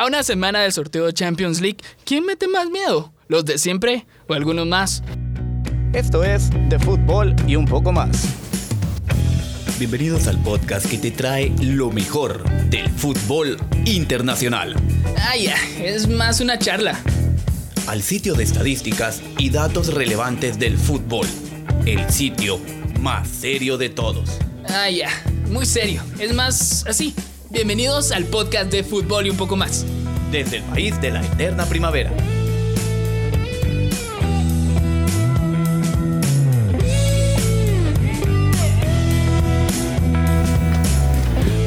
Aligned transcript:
A 0.00 0.06
una 0.06 0.22
semana 0.22 0.60
del 0.60 0.72
sorteo 0.72 1.04
de 1.04 1.12
Champions 1.12 1.60
League, 1.60 1.76
¿quién 2.06 2.24
mete 2.24 2.48
más 2.48 2.70
miedo? 2.70 3.12
¿Los 3.28 3.44
de 3.44 3.58
siempre 3.58 4.06
o 4.28 4.32
algunos 4.32 4.66
más? 4.66 5.02
Esto 5.92 6.24
es 6.24 6.48
de 6.70 6.78
fútbol 6.78 7.36
y 7.46 7.54
un 7.54 7.66
poco 7.66 7.92
más. 7.92 8.24
Bienvenidos 9.78 10.26
al 10.26 10.42
podcast 10.42 10.88
que 10.88 10.96
te 10.96 11.10
trae 11.10 11.52
lo 11.60 11.90
mejor 11.90 12.48
del 12.70 12.88
fútbol 12.88 13.58
internacional. 13.84 14.74
Ah, 15.18 15.36
ya, 15.36 15.58
es 15.78 16.08
más 16.08 16.40
una 16.40 16.58
charla. 16.58 16.98
Al 17.86 18.00
sitio 18.00 18.32
de 18.32 18.44
estadísticas 18.44 19.20
y 19.36 19.50
datos 19.50 19.92
relevantes 19.92 20.58
del 20.58 20.78
fútbol. 20.78 21.26
El 21.84 22.10
sitio 22.10 22.58
más 23.00 23.28
serio 23.28 23.76
de 23.76 23.90
todos. 23.90 24.30
Ah, 24.66 24.88
ya, 24.88 25.10
muy 25.50 25.66
serio. 25.66 26.02
Es 26.18 26.32
más 26.32 26.86
así. 26.86 27.14
Bienvenidos 27.52 28.12
al 28.12 28.26
podcast 28.26 28.70
de 28.70 28.84
fútbol 28.84 29.26
y 29.26 29.30
un 29.30 29.36
poco 29.36 29.56
más. 29.56 29.84
Desde 30.30 30.58
el 30.58 30.62
país 30.62 31.00
de 31.00 31.10
la 31.10 31.20
eterna 31.20 31.66
primavera. 31.66 32.12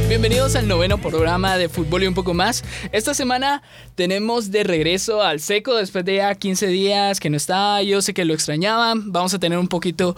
Bienvenidos 0.07 0.55
al 0.55 0.69
noveno 0.69 0.99
programa 0.99 1.57
de 1.57 1.67
Fútbol 1.67 2.03
y 2.03 2.07
un 2.07 2.13
poco 2.13 2.33
más. 2.33 2.63
Esta 2.93 3.13
semana 3.13 3.61
tenemos 3.95 4.51
de 4.51 4.63
regreso 4.63 5.21
al 5.21 5.41
Seco 5.41 5.75
después 5.75 6.05
de 6.05 6.15
ya 6.15 6.33
15 6.33 6.67
días 6.67 7.19
que 7.19 7.29
no 7.29 7.35
está. 7.35 7.81
Yo 7.81 8.01
sé 8.01 8.13
que 8.13 8.23
lo 8.23 8.33
extrañaban. 8.33 9.11
Vamos 9.11 9.33
a 9.33 9.39
tener 9.39 9.59
un 9.59 9.67
poquito 9.67 10.15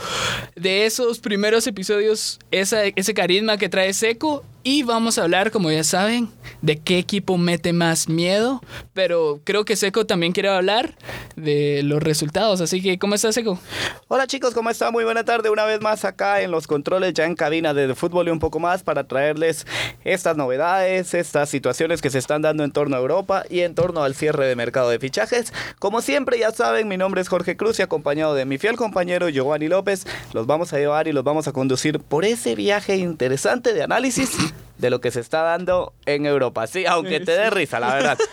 de 0.55 0.85
esos 0.85 1.17
primeros 1.17 1.65
episodios, 1.65 2.37
ese 2.51 3.13
carisma 3.15 3.57
que 3.57 3.67
trae 3.67 3.91
Seco 3.95 4.43
y 4.65 4.81
vamos 4.81 5.17
a 5.17 5.23
hablar, 5.23 5.51
como 5.51 5.71
ya 5.71 5.83
saben, 5.83 6.27
de 6.61 6.77
qué 6.77 6.97
equipo 6.97 7.37
mete 7.37 7.73
más 7.73 8.09
miedo. 8.09 8.61
Pero 8.93 9.39
creo 9.43 9.65
que 9.65 9.75
Seco 9.75 10.05
también 10.05 10.33
quiere 10.33 10.49
hablar 10.49 10.95
de 11.35 11.81
los 11.83 12.01
resultados. 12.01 12.61
Así 12.61 12.81
que, 12.81 12.97
¿cómo 12.97 13.15
estás, 13.15 13.35
Seco? 13.35 13.59
Hola 14.07 14.27
chicos, 14.27 14.53
¿cómo 14.53 14.69
están? 14.69 14.93
Muy 14.93 15.03
buena 15.03 15.23
tarde. 15.23 15.49
Una 15.49 15.65
vez 15.65 15.81
más 15.81 16.05
acá 16.05 16.41
en 16.41 16.51
los 16.51 16.67
controles, 16.67 17.13
ya 17.13 17.25
en 17.25 17.35
cabina 17.35 17.73
de 17.73 17.93
fútbol 17.95 18.27
y 18.27 18.31
un 18.31 18.39
poco 18.39 18.59
más 18.59 18.83
para 18.83 19.05
traerles 19.05 19.65
estas 20.03 20.37
novedades, 20.37 21.13
estas 21.13 21.49
situaciones 21.49 22.01
que 22.01 22.09
se 22.09 22.19
están 22.19 22.41
dando 22.41 22.63
en 22.63 22.71
torno 22.71 22.95
a 22.95 22.99
Europa 22.99 23.43
y 23.49 23.61
en 23.61 23.75
torno 23.75 24.03
al 24.03 24.15
cierre 24.15 24.47
de 24.47 24.55
mercado 24.55 24.89
de 24.89 24.99
fichajes. 24.99 25.53
Como 25.79 26.01
siempre, 26.01 26.39
ya 26.39 26.51
saben, 26.51 26.87
mi 26.87 26.97
nombre 26.97 27.21
es 27.21 27.27
Jorge 27.27 27.57
Cruz 27.57 27.79
y 27.79 27.81
acompañado 27.81 28.35
de 28.35 28.45
mi 28.45 28.57
fiel 28.57 28.75
compañero 28.75 29.29
Giovanni 29.29 29.67
López, 29.67 30.05
los 30.33 30.47
vamos 30.47 30.73
a 30.73 30.77
llevar 30.77 31.07
y 31.07 31.11
los 31.11 31.23
vamos 31.23 31.47
a 31.47 31.51
conducir 31.51 31.99
por 31.99 32.25
ese 32.25 32.55
viaje 32.55 32.97
interesante 32.97 33.73
de 33.73 33.83
análisis 33.83 34.31
de 34.77 34.89
lo 34.89 35.01
que 35.01 35.11
se 35.11 35.19
está 35.19 35.41
dando 35.41 35.93
en 36.05 36.25
Europa. 36.25 36.67
Sí, 36.67 36.85
aunque 36.85 37.19
te 37.19 37.31
dé 37.31 37.49
risa, 37.49 37.79
la 37.79 37.93
verdad. 37.93 38.17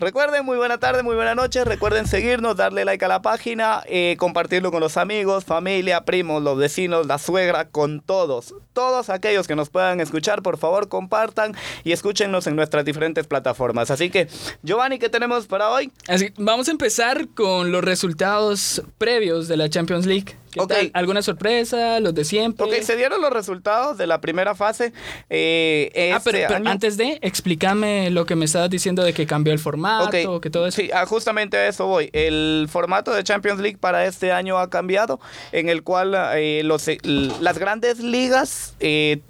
Recuerden, 0.00 0.46
muy 0.46 0.56
buena 0.56 0.78
tarde, 0.78 1.02
muy 1.02 1.14
buena 1.14 1.34
noche. 1.34 1.62
Recuerden 1.62 2.06
seguirnos, 2.06 2.56
darle 2.56 2.86
like 2.86 3.04
a 3.04 3.08
la 3.08 3.20
página, 3.20 3.82
eh, 3.86 4.16
compartirlo 4.18 4.70
con 4.70 4.80
los 4.80 4.96
amigos, 4.96 5.44
familia, 5.44 6.06
primos, 6.06 6.42
los 6.42 6.56
vecinos, 6.56 7.06
la 7.06 7.18
suegra, 7.18 7.68
con 7.68 8.00
todos. 8.00 8.54
Todos 8.72 9.10
aquellos 9.10 9.46
que 9.46 9.56
nos 9.56 9.68
puedan 9.68 10.00
escuchar, 10.00 10.40
por 10.40 10.56
favor, 10.56 10.88
compartan 10.88 11.54
y 11.84 11.92
escúchenos 11.92 12.46
en 12.46 12.56
nuestras 12.56 12.86
diferentes 12.86 13.26
plataformas. 13.26 13.90
Así 13.90 14.08
que, 14.08 14.28
Giovanni, 14.62 14.98
¿qué 14.98 15.10
tenemos 15.10 15.46
para 15.46 15.68
hoy? 15.68 15.92
Así, 16.08 16.32
vamos 16.38 16.68
a 16.68 16.70
empezar 16.70 17.28
con 17.28 17.70
los 17.70 17.84
resultados 17.84 18.82
previos 18.96 19.48
de 19.48 19.58
la 19.58 19.68
Champions 19.68 20.06
League. 20.06 20.39
¿Qué 20.50 20.90
¿Alguna 20.94 21.22
sorpresa? 21.22 22.00
¿Los 22.00 22.14
de 22.14 22.24
siempre? 22.24 22.66
Ok, 22.66 22.82
se 22.82 22.96
dieron 22.96 23.20
los 23.20 23.30
resultados 23.30 23.96
de 23.96 24.06
la 24.06 24.20
primera 24.20 24.54
fase. 24.54 24.92
Eh, 25.28 26.12
ah, 26.14 26.20
pero, 26.24 26.38
este 26.38 26.54
antes 26.68 26.96
de, 26.96 27.18
explícame 27.22 28.10
lo 28.10 28.26
que 28.26 28.36
me 28.36 28.44
estabas 28.44 28.70
diciendo 28.70 29.02
de 29.02 29.12
que 29.12 29.26
cambió 29.26 29.52
el 29.52 29.58
formato, 29.58 30.40
que 30.40 30.50
todo 30.50 30.66
eso. 30.66 30.80
Sí, 30.80 30.90
ah, 30.92 31.06
justamente 31.06 31.56
a 31.56 31.68
eso 31.68 31.86
voy. 31.86 32.10
El 32.12 32.66
formato 32.70 33.12
de 33.12 33.22
Champions 33.22 33.60
League 33.60 33.78
para 33.78 34.06
este 34.06 34.32
año 34.32 34.58
ha 34.58 34.70
cambiado, 34.70 35.20
en 35.52 35.68
el 35.68 35.82
cual 35.82 36.16
eh, 36.34 36.62
los, 36.64 36.86
las 37.04 37.58
grandes 37.58 38.00
ligas 38.00 38.74
eh, 38.80 39.20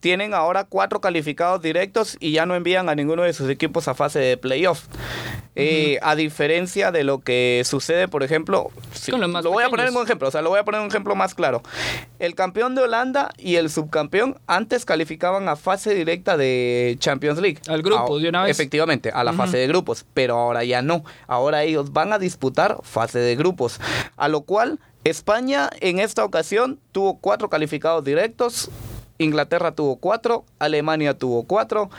tienen 0.00 0.34
ahora 0.34 0.64
cuatro 0.64 1.00
calificados 1.00 1.60
directos 1.62 2.16
y 2.20 2.32
ya 2.32 2.46
no 2.46 2.54
envían 2.54 2.88
a 2.88 2.94
ninguno 2.94 3.22
de 3.22 3.32
sus 3.32 3.48
equipos 3.50 3.88
a 3.88 3.94
fase 3.94 4.18
de 4.18 4.36
playoff. 4.36 4.86
Eh, 5.58 5.98
a 6.02 6.14
diferencia 6.14 6.92
de 6.92 7.02
lo 7.02 7.20
que 7.20 7.62
sucede, 7.64 8.08
por 8.08 8.22
ejemplo, 8.22 8.70
lo, 9.08 9.50
voy 9.50 9.64
a 9.64 9.70
poner 9.70 9.90
un 9.90 10.02
ejemplo, 10.02 10.28
o 10.28 10.30
sea, 10.30 10.42
lo 10.42 10.50
voy 10.50 10.58
a 10.58 10.64
poner 10.64 10.80
en 10.80 10.84
un 10.84 10.90
ejemplo 10.90 11.14
más 11.14 11.34
claro. 11.34 11.62
El 12.18 12.34
campeón 12.34 12.74
de 12.74 12.82
Holanda 12.82 13.32
y 13.38 13.56
el 13.56 13.70
subcampeón 13.70 14.38
antes 14.46 14.84
calificaban 14.84 15.48
a 15.48 15.56
fase 15.56 15.94
directa 15.94 16.36
de 16.36 16.96
Champions 16.98 17.40
League. 17.40 17.58
Al 17.68 17.80
grupo, 17.80 18.18
de 18.18 18.28
una 18.28 18.42
vez. 18.42 18.50
Efectivamente, 18.50 19.10
a 19.10 19.24
la 19.24 19.32
fase 19.32 19.56
de 19.56 19.66
grupos, 19.66 20.04
pero 20.12 20.36
ahora 20.36 20.62
ya 20.62 20.82
no. 20.82 21.04
Ahora 21.26 21.62
ellos 21.62 21.90
van 21.92 22.12
a 22.12 22.18
disputar 22.18 22.76
fase 22.82 23.18
de 23.18 23.34
grupos, 23.34 23.80
a 24.18 24.28
lo 24.28 24.42
cual 24.42 24.78
España 25.04 25.70
en 25.80 26.00
esta 26.00 26.22
ocasión 26.24 26.80
tuvo 26.92 27.18
cuatro 27.18 27.48
calificados 27.48 28.04
directos, 28.04 28.70
Inglaterra 29.18 29.72
tuvo 29.72 29.96
cuatro, 29.96 30.44
Alemania 30.58 31.14
tuvo 31.14 31.44
cuatro, 31.44 31.90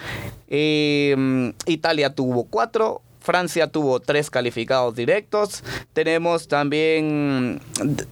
em, 0.47 1.53
Italia 1.66 2.13
tuvo 2.13 2.45
cuatro, 2.45 3.01
Francia 3.19 3.67
tuvo 3.67 4.00
tres 4.00 4.29
calificados 4.29 4.95
directos. 4.95 5.63
Tenemos 5.94 6.47
también... 6.47 7.59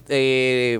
Eh, 0.08 0.78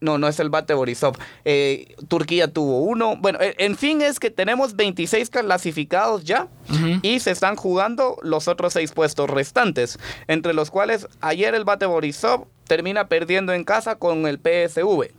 no, 0.00 0.16
no 0.16 0.28
es 0.28 0.38
el 0.38 0.48
Bate 0.48 0.74
Borisov. 0.74 1.16
Eh, 1.44 1.94
Turquía 2.08 2.52
tuvo 2.52 2.82
uno. 2.82 3.16
Bueno, 3.16 3.38
en 3.40 3.76
fin, 3.76 4.00
es 4.00 4.20
que 4.20 4.30
tenemos 4.30 4.76
26 4.76 5.28
clasificados 5.30 6.24
ya 6.24 6.48
y 7.02 7.20
se 7.20 7.32
están 7.32 7.56
jugando 7.56 8.16
los 8.22 8.48
otros 8.48 8.72
seis 8.74 8.92
puestos 8.92 9.28
restantes, 9.28 9.98
entre 10.28 10.54
los 10.54 10.70
cuales 10.70 11.08
ayer 11.20 11.54
el 11.54 11.64
Bate 11.64 11.86
Borisov 11.86 12.46
termina 12.66 13.08
perdiendo 13.08 13.52
en 13.52 13.64
casa 13.64 13.96
con 13.96 14.26
el 14.26 14.38
PSV. 14.38 15.10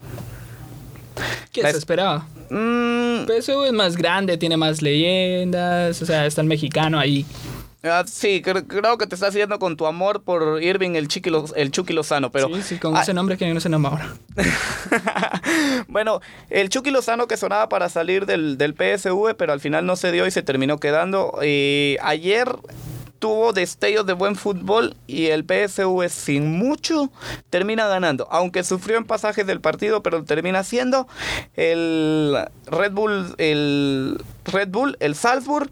¿Qué 1.52 1.62
se 1.62 1.78
esperaba? 1.78 2.26
Mm. 2.50 3.26
PSV 3.26 3.66
es 3.68 3.74
más 3.74 3.96
grande, 3.96 4.38
tiene 4.38 4.58
más 4.58 4.82
leyendas, 4.82 6.02
o 6.02 6.06
sea, 6.06 6.26
está 6.26 6.42
el 6.42 6.48
mexicano 6.48 7.00
ahí. 7.00 7.26
Ah, 7.82 8.04
sí, 8.06 8.42
creo, 8.42 8.98
que 8.98 9.08
te 9.08 9.16
estás 9.16 9.30
haciendo 9.30 9.58
con 9.58 9.78
tu 9.78 9.86
amor 9.86 10.22
por 10.24 10.62
Irving 10.62 10.96
el, 10.96 11.08
Chiqui, 11.08 11.32
el 11.56 11.72
Chucky 11.72 11.94
Lozano, 11.94 12.30
pero... 12.30 12.48
Sí, 12.48 12.62
sí, 12.62 12.78
con 12.78 12.98
ese 12.98 13.14
nombre 13.14 13.38
que 13.38 13.54
no 13.54 13.60
se 13.62 13.70
enamora. 13.70 14.16
bueno, 15.88 16.20
el 16.50 16.68
Chucky 16.68 16.92
Lozano 16.92 17.28
que 17.28 17.38
sonaba 17.38 17.70
para 17.70 17.88
salir 17.88 18.26
del, 18.26 18.58
del 18.58 18.74
PSV, 18.74 19.34
pero 19.38 19.54
al 19.54 19.62
final 19.62 19.86
no 19.86 19.96
se 19.96 20.12
dio 20.12 20.28
y 20.28 20.32
se 20.32 20.44
terminó 20.44 20.78
quedando. 20.82 21.40
Eh, 21.42 21.98
ayer 22.02 22.50
tuvo 23.20 23.54
destellos 23.54 24.06
de 24.06 24.14
buen 24.14 24.36
fútbol 24.36 24.96
y 25.06 25.28
el 25.28 25.44
PSV 25.44 26.10
sin 26.10 26.58
mucho 26.58 27.12
termina 27.50 27.88
ganando, 27.88 28.28
aunque 28.32 28.64
sufrió 28.64 28.98
en 28.98 29.06
pasajes 29.06 29.46
del 29.46 29.62
partido, 29.62 30.02
pero 30.02 30.24
termina 30.24 30.64
siendo 30.64 31.08
el 31.56 32.38
Red 32.66 32.94
Bull, 32.94 33.36
el 33.38 34.24
Red 34.46 34.70
Bull, 34.70 34.98
el 35.00 35.16
Salzburg 35.16 35.70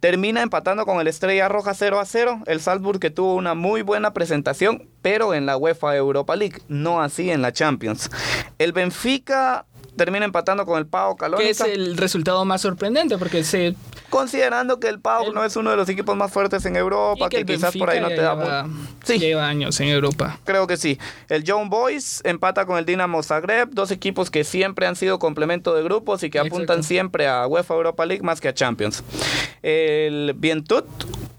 termina 0.00 0.42
empatando 0.42 0.84
con 0.84 1.00
el 1.00 1.06
Estrella 1.06 1.48
Roja 1.48 1.74
0 1.74 2.00
a 2.00 2.04
0, 2.04 2.42
el 2.46 2.60
Salzburg 2.60 3.00
que 3.00 3.10
tuvo 3.10 3.34
una 3.34 3.54
muy 3.54 3.82
buena 3.82 4.12
presentación, 4.12 4.88
pero 5.00 5.34
en 5.34 5.46
la 5.46 5.56
UEFA 5.56 5.96
Europa 5.96 6.36
League, 6.36 6.60
no 6.68 7.00
así 7.00 7.30
en 7.30 7.42
la 7.42 7.52
Champions. 7.52 8.10
El 8.58 8.72
Benfica 8.72 9.64
termina 9.98 10.24
empatando 10.24 10.64
con 10.64 10.78
el 10.78 10.86
Pau 10.86 11.14
Calónica. 11.16 11.44
Que 11.44 11.50
es 11.50 11.60
el 11.60 11.98
resultado 11.98 12.46
más 12.46 12.62
sorprendente 12.62 13.18
porque 13.18 13.44
se 13.44 13.74
considerando 14.08 14.80
que 14.80 14.88
el 14.88 15.00
Pau 15.00 15.32
no 15.32 15.44
es 15.44 15.56
uno 15.56 15.70
de 15.70 15.76
los 15.76 15.88
equipos 15.90 16.16
más 16.16 16.32
fuertes 16.32 16.64
en 16.64 16.76
Europa, 16.76 17.28
que, 17.28 17.44
quizás 17.44 17.76
por 17.76 17.90
ahí 17.90 18.00
no 18.00 18.08
te 18.08 18.16
da. 18.16 18.66
sí. 19.04 19.18
Lleva 19.18 19.46
años 19.46 19.78
en 19.80 19.88
Europa. 19.88 20.38
Creo 20.44 20.66
que 20.66 20.78
sí. 20.78 20.98
El 21.28 21.44
John 21.46 21.68
Boys 21.68 22.22
empata 22.24 22.64
con 22.64 22.78
el 22.78 22.86
Dinamo 22.86 23.22
Zagreb, 23.22 23.68
dos 23.72 23.90
equipos 23.90 24.30
que 24.30 24.44
siempre 24.44 24.86
han 24.86 24.96
sido 24.96 25.18
complemento 25.18 25.74
de 25.74 25.82
grupos 25.82 26.22
y 26.22 26.30
que 26.30 26.38
apuntan 26.38 26.82
siempre 26.82 27.28
a 27.28 27.46
UEFA 27.46 27.74
Europa 27.74 28.06
League 28.06 28.22
más 28.22 28.40
que 28.40 28.48
a 28.48 28.54
Champions. 28.54 29.04
El 29.62 30.34
Vientut 30.36 30.86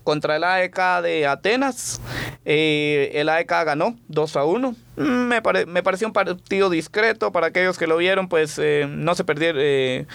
contra 0.10 0.38
el 0.38 0.44
AEK 0.44 1.04
de 1.04 1.28
Atenas. 1.28 2.02
Eh, 2.44 3.12
el 3.14 3.30
AEK 3.30 3.48
ganó 3.48 3.96
2 4.08 4.38
a 4.38 4.44
1. 4.44 4.76
Mm, 4.96 5.04
me, 5.04 5.42
me, 5.68 5.84
pareció 5.84 6.08
un 6.08 6.14
partido 6.14 6.72
discreto. 6.72 7.32
Para 7.32 7.46
aquellos 7.46 7.78
que 7.78 7.86
lo 7.86 7.96
vieron, 7.96 8.28
pues 8.28 8.58
eh, 8.58 8.88
no 8.90 9.14
se 9.14 9.24
perdieron. 9.24 9.62
Eh, 9.64 10.08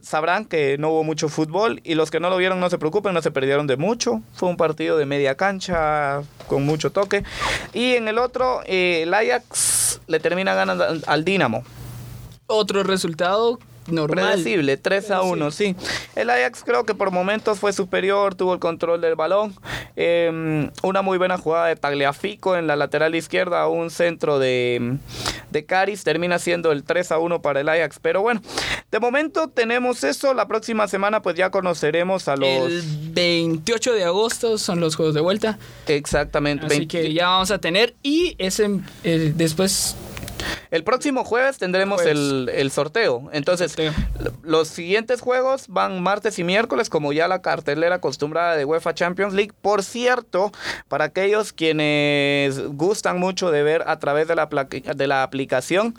sabrán 0.00 0.46
que 0.46 0.78
no 0.78 0.88
hubo 0.88 1.04
mucho 1.04 1.28
fútbol. 1.28 1.82
Y 1.84 1.94
los 1.94 2.10
que 2.10 2.20
no 2.20 2.30
lo 2.30 2.38
vieron, 2.38 2.58
no 2.58 2.70
se 2.70 2.78
preocupen, 2.78 3.12
no 3.12 3.20
se 3.20 3.32
perdieron 3.32 3.66
de 3.66 3.76
mucho. 3.76 4.22
Fue 4.32 4.48
un 4.48 4.56
partido 4.56 4.96
de 4.96 5.04
media 5.04 5.34
cancha 5.34 6.22
con 6.46 6.64
mucho 6.64 6.90
toque. 6.90 7.22
Y 7.74 7.96
en 7.96 8.08
el 8.08 8.16
otro, 8.16 8.62
el 8.64 9.12
Ajax 9.12 10.00
le 10.06 10.20
termina 10.20 10.54
ganando 10.54 10.86
al 11.06 11.24
Dinamo. 11.26 11.64
Otro 12.46 12.82
resultado 12.82 13.58
normal. 13.86 14.32
Predecible, 14.32 14.76
3 14.76 15.10
a 15.10 15.22
1, 15.22 15.50
sí. 15.50 15.76
El 16.14 16.30
Ajax 16.30 16.62
creo 16.64 16.84
que 16.84 16.94
por 16.94 17.10
momentos 17.10 17.58
fue 17.58 17.72
superior, 17.72 18.34
tuvo 18.34 18.54
el 18.54 18.60
control 18.60 19.00
del 19.00 19.14
balón. 19.14 19.54
Eh, 19.96 20.70
una 20.82 21.02
muy 21.02 21.18
buena 21.18 21.38
jugada 21.38 21.66
de 21.66 21.76
Tagliafico 21.76 22.56
en 22.56 22.66
la 22.66 22.76
lateral 22.76 23.14
izquierda, 23.14 23.68
un 23.68 23.90
centro 23.90 24.38
de, 24.38 24.96
de 25.50 25.64
Caris, 25.64 26.04
termina 26.04 26.38
siendo 26.38 26.72
el 26.72 26.84
3 26.84 27.12
a 27.12 27.18
1 27.18 27.42
para 27.42 27.60
el 27.60 27.68
Ajax. 27.68 27.98
Pero 28.00 28.22
bueno, 28.22 28.40
de 28.90 29.00
momento 29.00 29.48
tenemos 29.48 30.04
eso. 30.04 30.34
La 30.34 30.46
próxima 30.46 30.88
semana 30.88 31.22
pues 31.22 31.36
ya 31.36 31.50
conoceremos 31.50 32.28
a 32.28 32.36
los... 32.36 32.48
El 32.48 32.82
28 33.12 33.92
de 33.92 34.04
agosto 34.04 34.58
son 34.58 34.80
los 34.80 34.96
juegos 34.96 35.14
de 35.14 35.20
vuelta. 35.20 35.58
Exactamente. 35.86 36.66
Así 36.66 36.78
20 36.78 37.02
que 37.02 37.12
ya 37.12 37.28
vamos 37.28 37.50
a 37.50 37.58
tener. 37.58 37.94
Y 38.02 38.34
ese 38.38 38.80
eh, 39.04 39.32
después. 39.34 39.96
El 40.70 40.84
próximo 40.84 41.24
jueves 41.24 41.58
tendremos 41.58 42.02
Jueves. 42.02 42.18
El, 42.18 42.50
el 42.52 42.70
sorteo. 42.70 43.28
Entonces, 43.32 43.72
Sorteo. 43.72 43.92
los 44.42 44.68
siguientes 44.68 45.20
juegos 45.20 45.66
van 45.68 46.02
martes 46.02 46.38
y 46.38 46.44
miércoles, 46.44 46.90
como 46.90 47.12
ya 47.12 47.28
la 47.28 47.42
cartelera 47.42 47.96
acostumbrada 47.96 48.56
de 48.56 48.64
UEFA 48.64 48.94
Champions 48.94 49.34
League. 49.34 49.52
Por 49.62 49.82
cierto, 49.82 50.50
para 50.88 51.04
aquellos 51.04 51.52
quienes 51.52 52.60
gustan 52.76 53.18
mucho 53.18 53.50
de 53.50 53.62
ver 53.62 53.84
a 53.86 53.98
través 53.98 54.28
de 54.28 54.34
la, 54.34 54.46
de 54.46 55.06
la 55.06 55.22
aplicación 55.22 55.94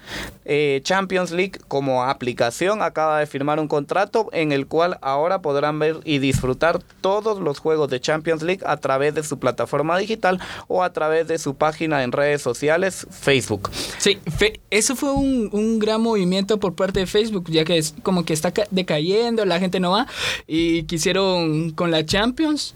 eh, 0.45 0.81
Champions 0.83 1.31
League 1.31 1.59
como 1.67 2.03
aplicación, 2.03 2.81
acaba 2.81 3.19
de 3.19 3.27
firmar 3.27 3.59
un 3.59 3.67
contrato 3.67 4.29
en 4.31 4.51
el 4.51 4.67
cual 4.67 4.97
ahora 5.01 5.41
podrán 5.41 5.79
ver 5.79 5.97
y 6.03 6.19
disfrutar 6.19 6.79
todos 7.01 7.39
los 7.39 7.59
juegos 7.59 7.89
de 7.89 7.99
Champions 7.99 8.41
League 8.43 8.61
a 8.65 8.77
través 8.77 9.15
de 9.15 9.23
su 9.23 9.39
plataforma 9.39 9.97
digital 9.97 10.39
o 10.67 10.83
a 10.83 10.91
través 10.93 11.27
de 11.27 11.37
su 11.37 11.55
página 11.55 12.03
en 12.03 12.11
redes 12.11 12.41
sociales, 12.41 13.07
Facebook. 13.09 13.69
Sí, 13.97 14.19
fe- 14.25 14.59
eso 14.69 14.95
fue 14.95 15.11
un, 15.13 15.49
un 15.51 15.79
gran 15.79 16.01
movimiento 16.01 16.59
por 16.59 16.75
parte 16.75 16.99
de 17.01 17.07
Facebook, 17.07 17.49
ya 17.49 17.63
que 17.63 17.77
es 17.77 17.93
como 18.03 18.25
que 18.25 18.33
está 18.33 18.51
ca- 18.51 18.67
decayendo, 18.71 19.45
la 19.45 19.59
gente 19.59 19.79
no 19.79 19.91
va. 19.91 20.07
Y 20.47 20.83
quisieron 20.83 21.71
con 21.71 21.91
la 21.91 22.05
Champions. 22.05 22.73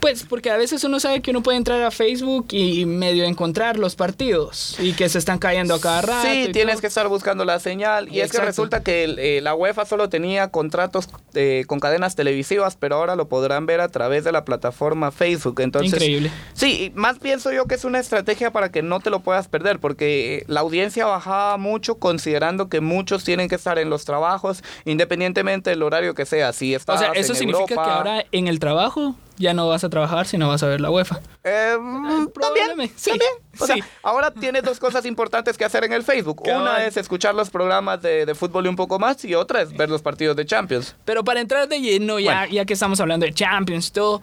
Pues 0.00 0.22
porque 0.22 0.50
a 0.50 0.58
veces 0.58 0.84
uno 0.84 1.00
sabe 1.00 1.22
que 1.22 1.30
uno 1.30 1.42
puede 1.42 1.56
entrar 1.56 1.80
a 1.82 1.90
Facebook 1.90 2.48
y 2.50 2.84
medio 2.84 3.24
encontrar 3.24 3.78
los 3.78 3.96
partidos 3.96 4.76
y 4.78 4.92
que 4.92 5.08
se 5.08 5.18
están 5.18 5.38
cayendo 5.38 5.72
a 5.74 5.80
cada 5.80 6.02
rato. 6.02 6.28
Sí, 6.28 6.46
y 6.48 6.52
tienes 6.52 6.74
todo. 6.74 6.80
que 6.82 6.86
estar 6.88 7.08
buscando 7.08 7.46
la 7.46 7.58
señal. 7.58 8.12
Y 8.12 8.20
es 8.20 8.30
que 8.30 8.36
resulta 8.38 8.82
que 8.82 9.04
el, 9.04 9.18
eh, 9.18 9.40
la 9.40 9.54
UEFA 9.54 9.86
solo 9.86 10.10
tenía 10.10 10.48
contratos 10.48 11.08
eh, 11.32 11.64
con 11.66 11.80
cadenas 11.80 12.16
televisivas, 12.16 12.76
pero 12.76 12.96
ahora 12.96 13.16
lo 13.16 13.28
podrán 13.28 13.64
ver 13.64 13.80
a 13.80 13.88
través 13.88 14.24
de 14.24 14.32
la 14.32 14.44
plataforma 14.44 15.10
Facebook. 15.10 15.60
Entonces, 15.60 15.94
Increíble. 15.94 16.30
Sí, 16.52 16.92
más 16.94 17.18
pienso 17.18 17.50
yo 17.50 17.64
que 17.64 17.74
es 17.74 17.84
una 17.86 17.98
estrategia 17.98 18.50
para 18.52 18.70
que 18.70 18.82
no 18.82 19.00
te 19.00 19.08
lo 19.08 19.20
puedas 19.20 19.48
perder, 19.48 19.78
porque 19.78 20.44
la 20.48 20.60
audiencia 20.60 21.06
bajaba 21.06 21.56
mucho 21.56 21.94
considerando 21.94 22.68
que 22.68 22.82
muchos 22.82 23.24
tienen 23.24 23.48
que 23.48 23.54
estar 23.54 23.78
en 23.78 23.88
los 23.88 24.04
trabajos, 24.04 24.62
independientemente 24.84 25.70
del 25.70 25.82
horario 25.82 26.14
que 26.14 26.26
sea. 26.26 26.52
Si 26.52 26.74
O 26.74 26.76
estás 26.76 27.00
sea, 27.00 27.12
eso 27.12 27.32
en 27.32 27.38
significa 27.38 27.62
Europa- 27.74 27.84
que 27.84 27.90
ahora 27.90 28.24
en 28.32 28.48
el 28.48 28.58
trabajo 28.58 29.14
ya 29.36 29.54
no 29.54 29.68
vas 29.68 29.84
a 29.84 29.88
trabajar, 29.88 30.26
sino 30.26 30.48
vas 30.48 30.62
a 30.62 30.66
ver 30.66 30.80
la 30.80 30.90
UEFA. 30.90 31.20
Eh, 31.42 31.76
mm, 31.78 32.28
también, 32.40 32.92
sí, 32.96 33.10
también. 33.10 33.30
O 33.58 33.66
sea, 33.66 33.76
ahora 34.02 34.30
tienes 34.32 34.62
dos 34.62 34.78
cosas 34.78 35.04
importantes 35.06 35.56
que 35.56 35.64
hacer 35.64 35.84
en 35.84 35.92
el 35.92 36.02
Facebook. 36.02 36.42
Cabal. 36.44 36.62
Una 36.62 36.84
es 36.86 36.96
escuchar 36.96 37.34
los 37.34 37.50
programas 37.50 38.02
de, 38.02 38.26
de 38.26 38.34
fútbol 38.34 38.66
y 38.66 38.68
un 38.68 38.76
poco 38.76 38.98
más, 38.98 39.24
y 39.24 39.34
otra 39.34 39.62
es 39.62 39.76
ver 39.76 39.88
los 39.90 40.02
partidos 40.02 40.36
de 40.36 40.46
Champions. 40.46 40.94
Pero 41.04 41.22
para 41.24 41.40
entrar 41.40 41.68
de 41.68 41.80
lleno, 41.80 42.18
ya, 42.18 42.40
Bueno. 42.40 42.52
ya 42.54 42.64
que 42.64 42.74
estamos 42.74 43.00
hablando 43.00 43.26
de 43.26 43.32
Champions 43.34 43.88
y 43.88 43.92
todo, 43.92 44.22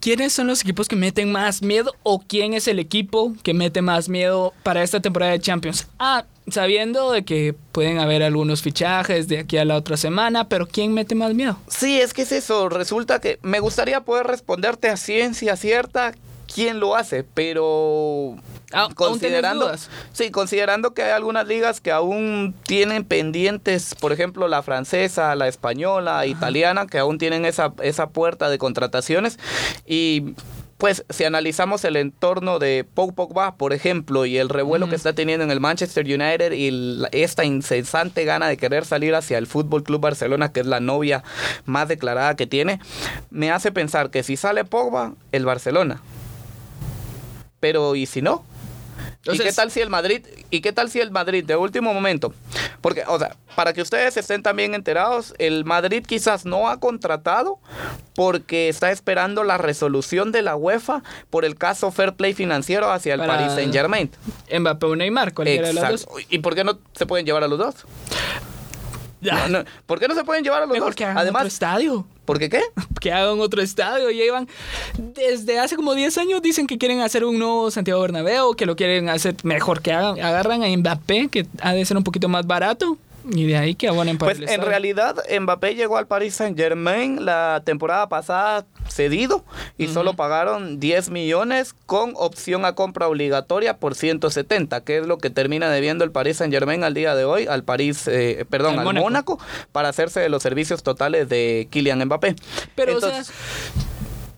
¿quiénes 0.00 0.32
son 0.32 0.46
los 0.46 0.62
equipos 0.62 0.88
que 0.88 0.96
meten 0.96 1.32
más 1.32 1.62
miedo 1.62 1.94
o 2.02 2.20
quién 2.20 2.54
es 2.54 2.68
el 2.68 2.78
equipo 2.78 3.34
que 3.42 3.54
mete 3.54 3.82
más 3.82 4.08
miedo 4.08 4.52
para 4.62 4.82
esta 4.82 5.00
temporada 5.00 5.32
de 5.32 5.40
Champions? 5.40 5.86
Ah, 5.98 6.24
sabiendo 6.48 7.12
de 7.12 7.24
que 7.24 7.54
pueden 7.72 7.98
haber 7.98 8.22
algunos 8.22 8.62
fichajes 8.62 9.28
de 9.28 9.40
aquí 9.40 9.58
a 9.58 9.64
la 9.64 9.76
otra 9.76 9.96
semana, 9.96 10.48
pero 10.48 10.66
¿quién 10.66 10.94
mete 10.94 11.14
más 11.14 11.34
miedo? 11.34 11.58
Sí, 11.68 12.00
es 12.00 12.14
que 12.14 12.22
es 12.22 12.32
eso. 12.32 12.68
Resulta 12.68 13.20
que 13.20 13.38
me 13.42 13.60
gustaría 13.60 14.00
poder 14.02 14.26
responderte 14.26 14.88
a 14.88 14.96
ciencia 14.96 15.56
cierta 15.56 16.14
quién 16.52 16.80
lo 16.80 16.96
hace, 16.96 17.24
pero 17.24 18.36
Ah, 18.72 18.82
¿aún 18.82 18.94
tenés 18.94 18.96
considerando 18.96 19.64
dudas? 19.66 19.88
sí, 20.12 20.30
considerando 20.30 20.92
que 20.92 21.02
hay 21.02 21.12
algunas 21.12 21.46
ligas 21.46 21.80
que 21.80 21.90
aún 21.90 22.54
tienen 22.64 23.04
pendientes, 23.04 23.94
por 23.94 24.12
ejemplo, 24.12 24.46
la 24.48 24.62
francesa, 24.62 25.34
la 25.36 25.48
española, 25.48 26.26
italiana, 26.26 26.86
que 26.86 26.98
aún 26.98 27.16
tienen 27.18 27.44
esa 27.46 27.72
esa 27.82 28.10
puerta 28.10 28.50
de 28.50 28.58
contrataciones 28.58 29.38
y 29.86 30.34
pues 30.76 31.04
si 31.10 31.24
analizamos 31.24 31.84
el 31.84 31.96
entorno 31.96 32.60
de 32.60 32.84
Pau 32.84 33.12
Pogba, 33.12 33.56
por 33.56 33.72
ejemplo, 33.72 34.26
y 34.26 34.38
el 34.38 34.48
revuelo 34.48 34.88
que 34.88 34.94
está 34.94 35.12
teniendo 35.12 35.42
en 35.44 35.50
el 35.50 35.58
Manchester 35.58 36.04
United 36.04 36.52
y 36.52 36.70
la- 36.70 37.08
esta 37.10 37.44
incesante 37.44 38.24
gana 38.24 38.46
de 38.46 38.56
querer 38.58 38.84
salir 38.84 39.16
hacia 39.16 39.38
el 39.38 39.48
Fútbol 39.48 39.82
Club 39.82 40.00
Barcelona, 40.02 40.52
que 40.52 40.60
es 40.60 40.66
la 40.66 40.78
novia 40.78 41.24
más 41.64 41.88
declarada 41.88 42.36
que 42.36 42.46
tiene, 42.46 42.78
me 43.30 43.50
hace 43.50 43.72
pensar 43.72 44.10
que 44.10 44.22
si 44.22 44.36
sale 44.36 44.64
Pogba, 44.64 45.14
el 45.32 45.44
Barcelona. 45.46 46.00
Pero 47.60 47.96
¿y 47.96 48.06
si 48.06 48.22
no? 48.22 48.44
¿Y 49.32 49.38
qué 49.38 49.52
tal 49.52 49.70
si 49.70 49.80
el 49.80 49.90
Madrid? 49.90 50.26
¿Y 50.50 50.60
qué 50.60 50.72
tal 50.72 50.90
si 50.90 51.00
el 51.00 51.10
Madrid 51.10 51.44
de 51.44 51.56
último 51.56 51.92
momento? 51.92 52.32
Porque, 52.80 53.04
o 53.06 53.18
sea, 53.18 53.36
para 53.54 53.72
que 53.72 53.82
ustedes 53.82 54.16
estén 54.16 54.42
también 54.42 54.74
enterados, 54.74 55.34
el 55.38 55.64
Madrid 55.64 56.04
quizás 56.06 56.44
no 56.44 56.68
ha 56.68 56.78
contratado 56.80 57.58
porque 58.14 58.68
está 58.68 58.90
esperando 58.90 59.44
la 59.44 59.58
resolución 59.58 60.32
de 60.32 60.42
la 60.42 60.56
UEFA 60.56 61.02
por 61.30 61.44
el 61.44 61.56
caso 61.56 61.90
Fair 61.90 62.14
Play 62.14 62.34
financiero 62.34 62.90
hacia 62.90 63.14
el 63.14 63.20
Paris 63.20 63.52
Saint 63.52 63.72
Germain. 63.72 64.10
Mbappé 64.56 64.86
o 64.86 64.96
Neymar, 64.96 65.34
cualquiera 65.34 65.68
de 65.68 65.74
los 65.74 65.88
dos. 65.88 66.08
¿Y 66.28 66.38
por 66.38 66.54
qué 66.54 66.64
no 66.64 66.78
se 66.94 67.06
pueden 67.06 67.26
llevar 67.26 67.44
a 67.44 67.48
los 67.48 67.58
dos? 67.58 67.74
Ya, 69.20 69.48
No, 69.48 69.58
no, 69.60 69.64
¿Por 69.86 69.98
qué 69.98 70.06
no 70.08 70.14
se 70.14 70.24
pueden 70.24 70.44
llevar 70.44 70.62
a 70.62 70.66
los 70.66 70.72
Mejor 70.72 70.88
dos? 70.90 70.96
que 70.96 71.04
hagan 71.04 71.26
otro 71.28 71.46
estadio. 71.46 72.06
¿por 72.24 72.38
qué 72.38 72.48
qué? 72.50 72.60
que 73.00 73.10
hagan 73.12 73.40
otro 73.40 73.62
estadio. 73.62 74.10
Llevan 74.10 74.46
desde 74.96 75.58
hace 75.58 75.76
como 75.76 75.94
10 75.94 76.18
años 76.18 76.42
dicen 76.42 76.66
que 76.66 76.76
quieren 76.78 77.00
hacer 77.00 77.24
un 77.24 77.38
nuevo 77.38 77.70
Santiago 77.70 78.00
Bernabéu, 78.02 78.54
que 78.54 78.66
lo 78.66 78.76
quieren 78.76 79.08
hacer 79.08 79.34
mejor 79.44 79.80
que 79.82 79.92
hagan. 79.92 80.20
Agarran 80.20 80.62
a 80.62 80.68
Mbappé, 80.76 81.28
que 81.28 81.46
ha 81.60 81.72
de 81.72 81.84
ser 81.84 81.96
un 81.96 82.04
poquito 82.04 82.28
más 82.28 82.46
barato, 82.46 82.98
y 83.30 83.46
de 83.46 83.56
ahí 83.56 83.74
que 83.74 83.88
abonen 83.88 84.18
para 84.18 84.32
Pues 84.34 84.50
el 84.50 84.54
en 84.54 84.66
realidad 84.66 85.16
Mbappé 85.40 85.74
llegó 85.74 85.98
al 85.98 86.06
Paris 86.06 86.34
Saint 86.34 86.56
Germain 86.56 87.24
la 87.24 87.62
temporada 87.64 88.08
pasada 88.08 88.66
cedido 88.88 89.44
y 89.76 89.88
solo 89.88 90.14
pagaron 90.14 90.80
10 90.80 91.10
millones 91.10 91.74
con 91.86 92.12
opción 92.16 92.64
a 92.64 92.74
compra 92.74 93.08
obligatoria 93.08 93.76
por 93.76 93.94
170, 93.94 94.82
que 94.82 94.98
es 94.98 95.06
lo 95.06 95.18
que 95.18 95.30
termina 95.30 95.70
debiendo 95.70 96.04
el 96.04 96.10
Paris 96.10 96.38
Saint 96.38 96.52
Germain 96.52 96.84
al 96.84 96.94
día 96.94 97.14
de 97.14 97.24
hoy 97.24 97.46
al 97.46 97.64
París, 97.64 98.08
eh, 98.08 98.44
perdón, 98.48 98.74
Al 98.74 98.78
al, 98.80 98.84
Mónaco. 98.84 99.04
Mónaco. 99.04 99.38
para 99.72 99.88
hacerse 99.88 100.20
de 100.20 100.28
los 100.28 100.42
servicios 100.42 100.82
totales 100.82 101.28
de 101.28 101.68
Kylian 101.70 102.04
Mbappé. 102.04 102.36
Pero, 102.74 102.92
Entonces, 102.92 103.28
o 103.28 103.32
sea, 103.32 103.84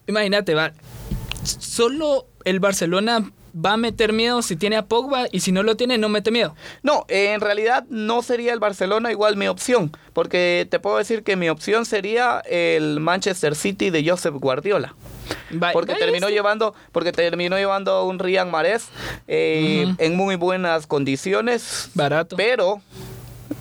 imagínate, 0.07 0.55
va. 0.55 0.73
Solo 1.43 2.27
el 2.45 2.61
Barcelona 2.61 3.31
va 3.55 3.73
a 3.73 3.76
meter 3.76 4.12
miedo 4.12 4.43
si 4.43 4.56
tiene 4.56 4.76
a 4.76 4.87
Pogba 4.87 5.26
y 5.31 5.41
si 5.41 5.52
no 5.52 5.62
lo 5.62 5.76
tiene, 5.76 5.99
no 5.99 6.08
mete 6.08 6.31
miedo. 6.31 6.55
No, 6.82 7.05
en 7.08 7.41
realidad 7.41 7.85
no 7.88 8.23
sería 8.23 8.52
el 8.52 8.58
Barcelona 8.58 9.11
igual 9.11 9.37
mi 9.37 9.49
opción, 9.49 9.93
porque 10.12 10.67
te 10.70 10.81
puedo 10.81 10.99
decir 10.99 11.23
que 11.23 11.37
mi 11.37 11.49
opción 11.49 11.85
sería 11.85 12.41
el 12.47 13.00
Manchester 13.00 13.55
City 13.55 13.91
de 13.91 14.08
Josep 14.08 14.35
Guardiola. 14.35 14.95
Porque 15.73 15.95
terminó 15.95 16.28
llevando, 16.28 16.75
porque 16.92 17.12
terminó 17.12 17.57
llevando 17.57 18.04
un 18.04 18.19
Rian 18.19 18.50
Marés 18.50 18.88
eh, 19.28 19.92
en 19.99 20.16
muy 20.16 20.37
buenas 20.37 20.87
condiciones, 20.87 21.90
Barato. 21.95 22.37
pero 22.37 22.80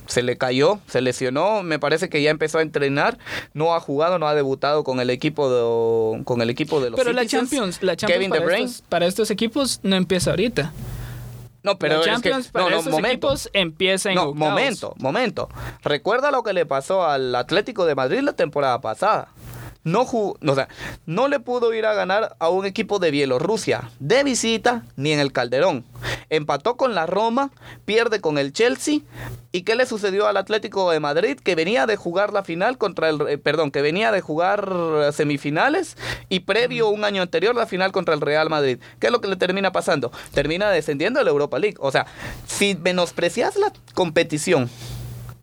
se 0.07 0.21
le 0.23 0.37
cayó, 0.37 0.79
se 0.87 1.01
lesionó, 1.01 1.63
me 1.63 1.79
parece 1.79 2.09
que 2.09 2.21
ya 2.21 2.29
empezó 2.31 2.57
a 2.59 2.61
entrenar, 2.61 3.17
no 3.53 3.73
ha 3.75 3.79
jugado, 3.79 4.19
no 4.19 4.27
ha 4.27 4.35
debutado 4.35 4.83
con 4.83 4.99
el 4.99 5.09
equipo 5.09 5.49
de, 5.49 6.23
con 6.23 6.41
el 6.41 6.49
equipo 6.49 6.81
de 6.81 6.89
los 6.91 6.99
Pero 6.99 7.13
la. 7.13 7.25
Champions, 7.25 7.81
la 7.83 7.95
Champions 7.95 8.17
Kevin 8.23 8.29
para, 8.45 8.57
estos, 8.57 8.81
para 8.89 9.05
estos 9.05 9.31
equipos 9.31 9.79
no 9.83 9.95
empieza 9.95 10.31
ahorita. 10.31 10.73
No, 11.61 11.77
pero 11.77 12.03
la 12.05 12.13
es 12.13 12.21
que- 12.21 12.29
para 12.51 12.65
no, 12.65 12.71
no, 12.71 12.77
estos 12.77 12.91
momento. 12.91 13.09
equipos 13.27 13.49
empieza 13.53 14.09
en 14.09 14.15
No, 14.15 14.21
octavos. 14.29 14.37
momento, 14.49 14.93
momento. 14.97 15.49
Recuerda 15.83 16.31
lo 16.31 16.41
que 16.41 16.53
le 16.53 16.65
pasó 16.65 17.05
al 17.05 17.35
Atlético 17.35 17.85
de 17.85 17.95
Madrid 17.95 18.21
la 18.21 18.33
temporada 18.33 18.79
pasada. 18.79 19.27
No, 19.85 20.01
o 20.01 20.55
sea, 20.55 20.67
no 21.05 21.29
le 21.29 21.39
pudo 21.39 21.73
ir 21.73 21.85
a 21.85 21.93
ganar 21.93 22.35
a 22.39 22.49
un 22.49 22.65
equipo 22.65 22.99
de 22.99 23.11
Bielorrusia 23.11 23.89
de 23.99 24.23
visita 24.23 24.83
ni 24.97 25.13
en 25.13 25.19
el 25.19 25.31
Calderón. 25.31 25.85
Empató 26.29 26.75
con 26.75 26.93
la 26.95 27.05
Roma, 27.05 27.51
pierde 27.85 28.19
con 28.19 28.37
el 28.37 28.51
Chelsea. 28.51 28.99
¿Y 29.53 29.61
qué 29.61 29.75
le 29.75 29.85
sucedió 29.85 30.27
al 30.27 30.35
Atlético 30.35 30.91
de 30.91 30.99
Madrid? 30.99 31.39
Que 31.41 31.55
venía 31.55 31.87
de 31.87 31.95
jugar 31.95 32.33
la 32.33 32.43
final 32.43 32.77
contra 32.77 33.09
el. 33.09 33.21
eh, 33.27 33.37
perdón, 33.37 33.71
que 33.71 33.81
venía 33.81 34.11
de 34.11 34.19
jugar 34.21 34.69
eh, 34.71 35.11
semifinales 35.13 35.95
y 36.27 36.41
previo 36.41 36.89
un 36.89 37.05
año 37.05 37.21
anterior 37.21 37.55
la 37.55 37.65
final 37.65 37.93
contra 37.93 38.13
el 38.13 38.21
Real 38.21 38.49
Madrid. 38.49 38.79
¿Qué 38.99 39.07
es 39.07 39.13
lo 39.13 39.21
que 39.21 39.29
le 39.29 39.37
termina 39.37 39.71
pasando? 39.71 40.11
Termina 40.33 40.69
descendiendo 40.69 41.19
de 41.19 41.23
la 41.23 41.31
Europa 41.31 41.57
League. 41.57 41.77
O 41.79 41.91
sea, 41.91 42.05
si 42.45 42.75
menosprecias 42.75 43.55
la 43.55 43.71
competición 43.93 44.69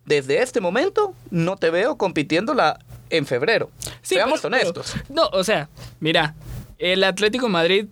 desde 0.05 0.43
este 0.43 0.61
momento, 0.61 1.15
no 1.31 1.57
te 1.57 1.71
veo 1.71 1.97
compitiéndola 1.97 2.79
en 3.11 3.27
febrero. 3.27 3.71
Sí, 4.03 4.15
Seamos 4.17 4.41
pero- 4.41 4.53
pero- 4.57 4.71
honestos. 4.71 4.95
no, 5.09 5.29
o 5.33 5.45
sea, 5.45 5.69
mira, 6.01 6.35
el 6.79 7.03
Atlético 7.05 7.47
de 7.47 7.53
Madrid 7.53 7.87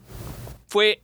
fue 0.66 1.00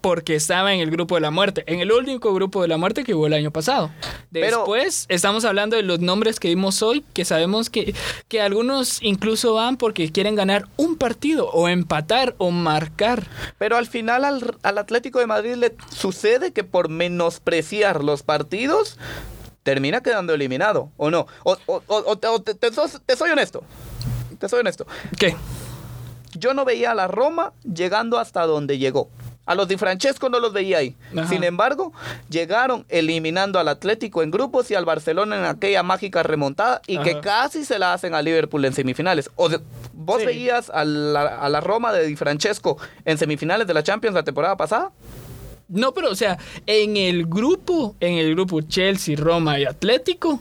porque 0.00 0.34
estaba 0.34 0.74
en 0.74 0.80
el 0.80 0.90
grupo 0.90 1.14
de 1.14 1.22
la 1.22 1.30
muerte, 1.30 1.64
en 1.66 1.80
el 1.80 1.90
único 1.90 2.34
grupo 2.34 2.60
de 2.60 2.68
la 2.68 2.76
muerte 2.76 3.04
que 3.04 3.14
hubo 3.14 3.26
el 3.26 3.32
año 3.32 3.50
pasado. 3.50 3.90
Pero- 4.30 4.58
Después 4.58 5.06
estamos 5.08 5.46
hablando 5.46 5.76
de 5.76 5.82
los 5.82 6.00
nombres 6.00 6.38
que 6.40 6.48
vimos 6.48 6.82
hoy, 6.82 7.02
que 7.14 7.24
sabemos 7.24 7.70
que, 7.70 7.94
que 8.28 8.42
algunos 8.42 9.02
incluso 9.02 9.54
van 9.54 9.78
porque 9.78 10.12
quieren 10.12 10.34
ganar 10.34 10.68
un 10.76 10.96
partido 10.96 11.48
o 11.48 11.68
empatar 11.68 12.34
o 12.36 12.50
marcar. 12.50 13.26
Pero 13.56 13.78
al 13.78 13.86
final 13.86 14.26
al, 14.26 14.56
al 14.62 14.76
Atlético 14.76 15.20
de 15.20 15.26
Madrid 15.26 15.54
le 15.54 15.74
sucede 15.96 16.52
que 16.52 16.64
por 16.64 16.90
menospreciar 16.90 18.04
los 18.04 18.22
partidos 18.22 18.98
termina 19.64 20.00
quedando 20.02 20.32
eliminado, 20.32 20.90
¿o 20.96 21.10
no? 21.10 21.26
O, 21.42 21.56
o- 21.66 21.82
o- 21.88 22.04
o 22.06 22.16
te, 22.16 22.28
o 22.28 22.40
te- 22.40 22.54
te 22.54 22.70
soy 23.16 23.30
honesto, 23.32 23.64
te 24.38 24.48
soy 24.48 24.60
honesto. 24.60 24.86
¿Qué? 25.18 25.34
Yo 26.36 26.54
no 26.54 26.64
veía 26.64 26.92
a 26.92 26.94
la 26.94 27.08
Roma 27.08 27.52
llegando 27.64 28.18
hasta 28.18 28.46
donde 28.46 28.78
llegó. 28.78 29.08
A 29.46 29.54
los 29.54 29.68
Di 29.68 29.76
Francesco 29.76 30.30
no 30.30 30.40
los 30.40 30.54
veía 30.54 30.78
ahí. 30.78 30.96
Ajá. 31.14 31.28
Sin 31.28 31.44
embargo, 31.44 31.92
llegaron 32.30 32.86
eliminando 32.88 33.58
al 33.58 33.68
Atlético 33.68 34.22
en 34.22 34.30
grupos 34.30 34.70
y 34.70 34.74
al 34.74 34.86
Barcelona 34.86 35.36
en 35.36 35.44
aquella 35.44 35.82
mágica 35.82 36.22
remontada 36.22 36.80
y 36.86 36.96
que 36.98 37.20
casi 37.20 37.64
se 37.66 37.78
la 37.78 37.92
hacen 37.92 38.14
al 38.14 38.24
Liverpool 38.24 38.64
en 38.64 38.72
semifinales. 38.72 39.30
O 39.36 39.50
de- 39.50 39.60
¿Vos 39.92 40.20
Sí. 40.20 40.26
veías 40.26 40.70
a 40.70 40.84
la, 40.86 41.22
a 41.40 41.48
la 41.50 41.60
Roma 41.60 41.92
de 41.92 42.06
Di 42.06 42.16
Francesco 42.16 42.78
en 43.04 43.18
semifinales 43.18 43.66
de 43.66 43.74
la 43.74 43.82
Champions 43.82 44.14
la 44.14 44.22
temporada 44.24 44.56
pasada? 44.56 44.92
No, 45.68 45.92
pero 45.94 46.10
o 46.10 46.14
sea, 46.14 46.38
en 46.66 46.96
el 46.96 47.26
grupo, 47.26 47.94
en 48.00 48.14
el 48.18 48.34
grupo 48.34 48.60
Chelsea, 48.60 49.16
Roma 49.16 49.58
y 49.58 49.64
Atlético, 49.64 50.40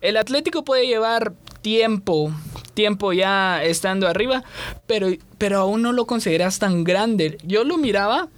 el 0.00 0.16
Atlético 0.16 0.64
puede 0.64 0.86
llevar 0.86 1.32
tiempo, 1.62 2.32
tiempo 2.74 3.12
ya 3.12 3.62
estando 3.62 4.08
arriba, 4.08 4.44
pero, 4.86 5.08
pero 5.38 5.58
aún 5.60 5.82
no 5.82 5.92
lo 5.92 6.06
consideras 6.06 6.58
tan 6.58 6.84
grande. 6.84 7.38
Yo 7.44 7.64
lo 7.64 7.76
miraba 7.76 8.28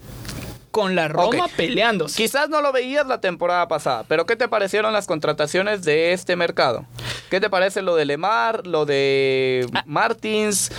con 0.70 0.94
la 0.94 1.08
Roma 1.08 1.44
Ok. 1.46 1.52
peleándose. 1.56 2.16
Quizás 2.16 2.48
no 2.48 2.60
lo 2.62 2.72
veías 2.72 3.06
la 3.06 3.20
temporada 3.20 3.68
pasada, 3.68 4.04
pero 4.08 4.26
¿qué 4.26 4.36
te 4.36 4.48
parecieron 4.48 4.92
las 4.92 5.06
contrataciones 5.06 5.82
de 5.82 6.12
este 6.12 6.36
mercado? 6.36 6.84
¿Qué 7.30 7.40
te 7.40 7.48
parece 7.50 7.82
lo 7.82 7.94
de 7.96 8.04
Lemar, 8.04 8.66
lo 8.66 8.86
de 8.86 9.66
Ah. 9.74 9.82
Martins, 9.86 10.70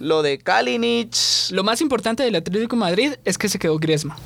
lo 0.00 0.22
de 0.22 0.38
Kalinic? 0.38 1.14
Lo 1.50 1.62
más 1.64 1.80
importante 1.80 2.22
del 2.22 2.36
Atlético 2.36 2.76
de 2.76 2.80
Madrid 2.80 3.12
es 3.24 3.38
que 3.38 3.48
se 3.48 3.58
quedó 3.58 3.78
Griezmann. 3.78 4.18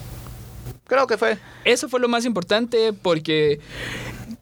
Creo 0.92 1.06
que 1.06 1.16
fue. 1.16 1.38
Eso 1.64 1.88
fue 1.88 2.00
lo 2.00 2.08
más 2.08 2.26
importante 2.26 2.92
porque 2.92 3.61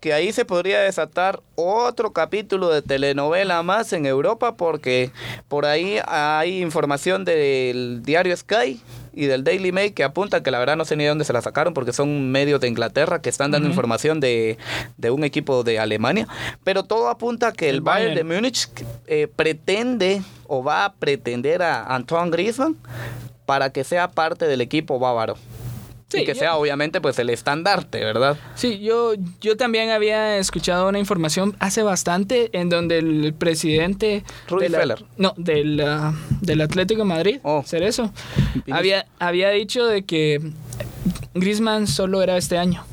que 0.00 0.12
ahí 0.12 0.33
se 0.33 0.45
podría 0.45 0.80
desatar 0.80 1.40
otro 1.54 2.12
capítulo 2.12 2.71
de 2.71 2.83
telenovela 2.83 3.62
más 3.62 3.92
en 3.92 4.04
Europa 4.04 4.57
porque 4.57 5.12
por 5.47 5.64
ahí 5.64 5.99
hay 6.09 6.61
información 6.61 7.25
del 7.25 8.02
diario 8.02 8.37
Sky 8.37 8.83
y 9.12 9.26
del 9.26 9.45
Daily 9.45 9.71
Mail 9.71 9.95
que 9.95 10.02
apunta 10.02 10.42
que 10.42 10.50
la 10.50 10.59
verdad 10.59 10.75
no 10.75 10.85
sé 10.85 10.97
ni 10.97 11.04
de 11.04 11.11
dónde 11.11 11.25
se 11.25 11.33
la 11.33 11.40
sacaron 11.40 11.73
porque 11.73 11.92
son 11.92 12.33
medios 12.33 12.61
de 12.61 12.66
Inglaterra 12.66 13.23
que 13.23 13.28
están 13.28 13.52
dando 13.52 13.69
información 13.69 14.19
de, 14.19 14.59
de 14.97 15.11
un 15.12 15.23
equipo 15.23 15.62
de 15.62 15.78
Alemania. 15.78 16.26
Pero 16.64 16.83
todo 16.83 17.11
apunta 17.11 17.49
a 17.49 17.52
que 17.52 17.69
el, 17.69 17.76
El 17.76 17.80
Bayern, 17.83 18.14
de. 18.16 18.25
Múnich 18.25 18.69
eh, 19.07 19.28
pretende 19.37 20.21
o 20.49 20.64
va 20.64 20.87
a 20.87 20.95
pretender 20.95 21.62
a 21.62 21.95
Antoine 21.95 22.33
Griezmann 22.33 22.76
para 23.47 23.71
que 23.71 23.85
sea 23.85 24.11
parte 24.11 24.49
del 24.49 24.62
equipo 24.62 24.99
bávaro 24.99 25.37
Sí, 26.11 26.19
y 26.23 26.25
que 26.25 26.35
yo- 26.35 26.38
sea 26.40 26.57
obviamente 26.57 27.00
pues 27.00 27.19
el 27.21 27.31
estandarte, 27.31 28.00
¿verdad? 28.05 28.37
Sí, 28.57 28.81
yo, 28.81 29.14
yo 29.40 29.57
también 29.57 29.90
había 29.90 30.38
escuchado 30.38 30.88
una 30.88 30.99
información 30.99 31.55
hace 31.61 31.83
bastante 31.83 32.50
en 32.52 32.69
donde 32.69 32.99
el 32.99 33.33
presidente 33.33 34.25
de 34.59 34.69
la- 34.69 34.79
Feller. 34.81 35.05
no, 35.17 35.33
del, 35.37 35.81
ah, 35.81 36.12
del 36.40 36.61
Atlético 36.62 37.02
de 37.02 37.05
Madrid, 37.09 37.38
Oh. 37.45 37.62
Cerezo, 37.64 38.12
había, 38.71 39.07
había 39.19 39.50
dicho 39.50 39.87
de 39.87 40.02
que 40.05 40.40
Griezmann 41.35 41.87
solo 41.87 42.23
era 42.23 42.37
este 42.37 42.59
año. 42.59 42.85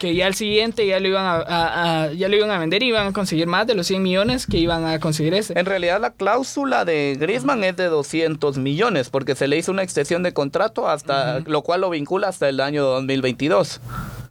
Que 0.00 0.14
ya 0.14 0.26
el 0.26 0.34
siguiente 0.34 0.86
ya 0.86 0.98
lo 0.98 1.08
iban 1.08 1.26
a, 1.26 1.34
a- 1.34 2.04
a- 2.04 2.12
ya 2.14 2.28
lo 2.28 2.36
iban 2.36 2.50
a 2.50 2.58
vender 2.58 2.82
y 2.82 2.86
iban 2.86 3.06
a 3.08 3.12
conseguir 3.12 3.46
más 3.46 3.66
de 3.66 3.74
los 3.74 3.86
100 3.86 4.02
millones 4.02 4.46
que 4.46 4.56
iban 4.56 4.86
a 4.86 4.98
conseguir 4.98 5.34
este. 5.34 5.58
En 5.60 5.66
realidad 5.66 6.00
la 6.00 6.10
cláusula 6.10 6.86
de 6.86 7.16
Griezmann 7.20 7.62
es 7.64 7.76
de 7.76 7.84
200 7.84 8.56
millones 8.56 9.10
porque 9.10 9.34
se 9.36 9.46
le 9.46 9.58
hizo 9.58 9.70
una 9.70 9.82
extensión 9.82 10.22
de 10.22 10.32
contrato 10.32 10.88
hasta 10.88 11.40
lo 11.40 11.60
cual 11.62 11.82
lo 11.82 11.90
vincula 11.90 12.28
hasta 12.28 12.48
el 12.48 12.60
año 12.60 12.82
2022. 12.84 13.80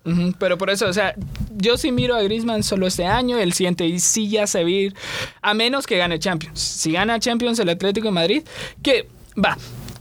Ujú, 0.06 0.34
pero 0.40 0.58
por 0.58 0.72
eso, 0.72 0.88
o 0.88 0.94
sea, 0.94 1.14
yo 1.58 1.78
sí 1.78 1.92
miro 1.92 2.16
a 2.16 2.22
Griezmann 2.24 2.64
solo 2.64 2.88
este 2.88 3.06
año, 3.06 3.38
el 3.38 3.54
siguiente 3.54 3.86
y 3.86 4.00
sí 4.00 4.28
ya 4.28 4.48
se 4.48 4.64
va 4.64 4.68
a 4.68 4.72
ir, 4.72 4.96
a 5.44 5.54
menos 5.54 5.86
que 5.86 5.98
gane 5.98 6.18
Champions. 6.18 6.60
Si 6.60 6.92
gana 6.94 7.20
Champions 7.20 7.60
el 7.60 7.70
Atlético 7.70 8.08
de 8.08 8.12
Madrid, 8.14 8.44
que 8.82 9.08
va. 9.38 9.56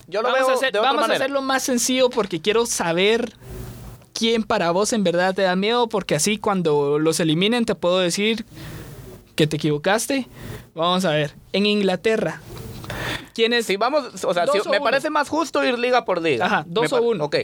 Yo 0.07 0.23
lo 0.23 0.29
vamos 0.31 0.47
veo 0.47 0.51
a, 0.51 0.55
hacer- 0.55 0.73
de 0.73 0.79
otra 0.79 0.89
vamos 0.93 1.05
a 1.05 1.09
manera. 1.09 1.25
hacerlo 1.25 1.43
más 1.43 1.63
sencillo 1.63 2.09
porque 2.09 2.41
quiero 2.41 2.65
saber 2.65 3.33
quién 4.19 4.43
para 4.43 4.71
vos 4.73 4.93
en 4.93 5.05
verdad 5.05 5.35
te 5.35 5.43
da 5.43 5.55
miedo, 5.57 5.89
porque 5.89 6.15
así 6.17 6.39
cuando 6.39 6.99
los 6.99 7.21
eliminen 7.21 7.65
te 7.65 7.75
puedo 7.75 7.99
decir 8.01 8.45
que 9.37 9.47
te 9.47 9.57
equivocaste. 9.57 10.27
Vamos 10.75 11.05
a 11.05 11.11
ver, 11.13 11.35
en 11.53 11.67
Inglaterra, 11.67 12.41
¿quién 13.35 13.53
es? 13.53 13.67
Si 13.67 13.77
vamos, 13.77 14.25
o 14.25 14.35
sea, 14.35 14.45
Dos 14.47 14.55
si- 14.55 14.61
o 14.69 14.71
me 14.71 14.79
uno. 14.79 14.85
parece 14.85 15.11
más 15.11 15.29
justo 15.29 15.65
ir 15.65 15.79
liga 15.79 16.05
por 16.05 16.21
liga. 16.21 16.47
Ajá, 16.47 16.65
dos 16.67 16.91
Me 16.91 16.99
o 16.99 17.03
uno. 17.03 17.25
Ok. 17.25 17.37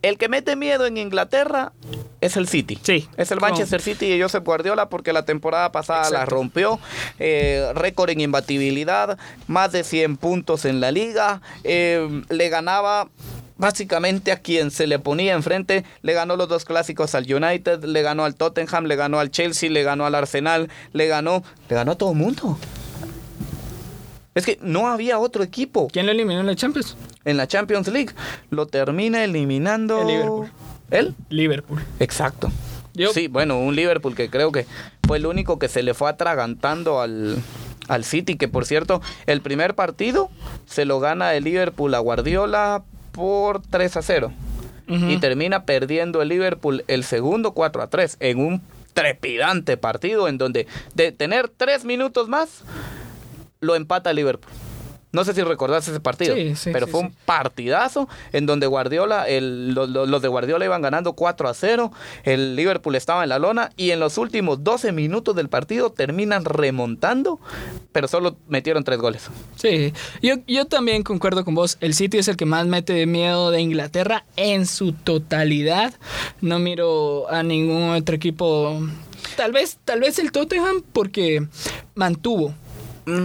El 0.00 0.16
que 0.16 0.28
mete 0.28 0.54
miedo 0.54 0.86
en 0.86 0.96
Inglaterra 0.96 1.72
es 2.20 2.36
el 2.36 2.46
City. 2.48 2.78
Sí. 2.82 3.08
Es 3.16 3.32
el 3.32 3.40
Manchester 3.40 3.80
City 3.80 4.06
y 4.12 4.20
Josep 4.22 4.44
Guardiola 4.44 4.88
porque 4.88 5.12
la 5.12 5.24
temporada 5.24 5.72
pasada 5.72 6.08
la 6.10 6.24
rompió. 6.24 6.78
eh, 7.18 7.72
récord 7.74 8.10
en 8.10 8.20
imbatibilidad, 8.20 9.18
más 9.48 9.72
de 9.72 9.82
100 9.82 10.16
puntos 10.16 10.64
en 10.66 10.80
la 10.80 10.92
liga. 10.92 11.42
eh, 11.64 12.22
le 12.28 12.48
ganaba 12.48 13.08
básicamente 13.58 14.32
a 14.32 14.38
quien 14.40 14.70
se 14.70 14.86
le 14.86 14.98
ponía 14.98 15.34
enfrente. 15.34 15.84
Le 16.02 16.14
ganó 16.14 16.36
los 16.36 16.48
dos 16.48 16.64
clásicos 16.64 17.14
al 17.14 17.32
United, 17.32 17.84
le 17.84 18.02
ganó 18.02 18.24
al 18.24 18.34
Tottenham, 18.34 18.84
le 18.86 18.96
ganó 18.96 19.18
al 19.18 19.30
Chelsea, 19.30 19.68
le 19.70 19.82
ganó 19.82 20.06
al 20.06 20.14
Arsenal, 20.14 20.70
le 20.92 21.06
ganó, 21.08 21.42
le 21.68 21.74
ganó 21.76 21.92
a 21.92 21.94
todo 21.96 22.12
el 22.12 22.16
mundo. 22.18 22.56
Es 24.34 24.46
que 24.46 24.58
no 24.62 24.86
había 24.88 25.18
otro 25.18 25.42
equipo 25.42 25.88
¿Quién 25.92 26.06
lo 26.06 26.12
eliminó 26.12 26.40
en 26.40 26.46
la 26.46 26.54
Champions? 26.54 26.96
en 27.24 27.36
la 27.36 27.46
Champions 27.48 27.88
League. 27.88 28.12
Lo 28.50 28.66
termina 28.66 29.24
eliminando. 29.24 30.00
El 30.00 30.06
Liverpool. 30.06 30.50
¿Él? 30.90 31.14
Liverpool. 31.28 31.82
Exacto. 31.98 32.50
Yo- 32.94 33.12
Sí, 33.12 33.28
bueno, 33.28 33.58
un 33.58 33.74
Liverpool 33.76 34.14
que 34.14 34.30
creo 34.30 34.50
que 34.52 34.66
fue 35.06 35.18
el 35.18 35.26
único 35.26 35.58
que 35.58 35.68
se 35.68 35.82
le 35.82 35.92
fue 35.94 36.08
atragantando 36.08 37.00
al, 37.00 37.36
al 37.88 38.04
City, 38.04 38.36
que 38.36 38.48
por 38.48 38.64
cierto, 38.64 39.02
el 39.26 39.40
primer 39.40 39.74
partido 39.74 40.30
se 40.66 40.84
lo 40.84 41.00
gana 41.00 41.34
el 41.34 41.44
Liverpool 41.44 41.92
a 41.94 41.98
Guardiola 41.98 42.82
por 43.18 43.60
3 43.60 43.96
a 43.96 44.02
0. 44.02 44.32
Ujú. 44.88 45.06
Y 45.10 45.18
termina 45.18 45.64
perdiendo 45.64 46.22
el 46.22 46.28
Liverpool 46.28 46.84
el 46.86 47.02
segundo 47.02 47.52
4 47.52 47.82
a 47.82 47.88
3 47.88 48.16
en 48.20 48.38
un 48.38 48.62
trepidante 48.94 49.76
partido 49.76 50.28
en 50.28 50.38
donde 50.38 50.68
de 50.94 51.10
tener 51.10 51.48
3 51.48 51.84
minutos 51.84 52.28
más 52.28 52.62
lo 53.60 53.74
empata 53.74 54.10
el 54.10 54.16
Liverpool. 54.16 54.52
No 55.10 55.24
sé 55.24 55.32
si 55.32 55.42
recordás 55.42 55.88
ese 55.88 56.00
partido, 56.00 56.34
Sí, 56.34 56.54
sí, 56.54 56.70
pero 56.70 56.84
sí, 56.86 56.92
fue 56.92 57.00
un 57.00 57.14
partidazo 57.24 58.08
en 58.32 58.44
donde 58.44 58.66
Guardiola, 58.66 59.26
el- 59.26 59.72
lo- 59.72 59.86
lo- 59.86 60.04
los 60.04 60.20
de 60.20 60.28
Guardiola 60.28 60.66
iban 60.66 60.82
ganando 60.82 61.14
4 61.14 61.48
a 61.48 61.54
0, 61.54 61.90
el 62.24 62.56
Liverpool 62.56 62.94
estaba 62.94 63.22
en 63.22 63.30
la 63.30 63.38
lona 63.38 63.70
y 63.76 63.90
en 63.92 64.00
los 64.00 64.18
últimos 64.18 64.62
12 64.62 64.92
minutos 64.92 65.34
del 65.34 65.48
partido 65.48 65.90
terminan 65.90 66.44
remontando, 66.44 67.40
pero 67.92 68.06
solo 68.06 68.36
metieron 68.48 68.84
3 68.84 68.98
goles. 68.98 69.28
Sí, 69.56 69.94
yo, 70.22 70.34
yo 70.46 70.66
también 70.66 71.02
concuerdo 71.02 71.42
con 71.44 71.54
vos. 71.54 71.78
El 71.80 71.94
City 71.94 72.18
es 72.18 72.28
el 72.28 72.36
que 72.36 72.44
más 72.44 72.66
mete 72.66 73.06
miedo 73.06 73.50
de 73.50 73.62
Inglaterra 73.62 74.26
en 74.36 74.66
su 74.66 74.92
totalidad. 74.92 75.94
No 76.42 76.58
miro 76.58 77.30
a 77.30 77.42
ningún 77.42 77.90
otro 77.90 78.14
equipo. 78.14 78.78
Tal 79.36 79.52
vez, 79.52 79.78
tal 79.84 80.00
vez 80.00 80.18
el 80.18 80.32
Tottenham 80.32 80.82
porque 80.92 81.46
mantuvo. 81.94 82.54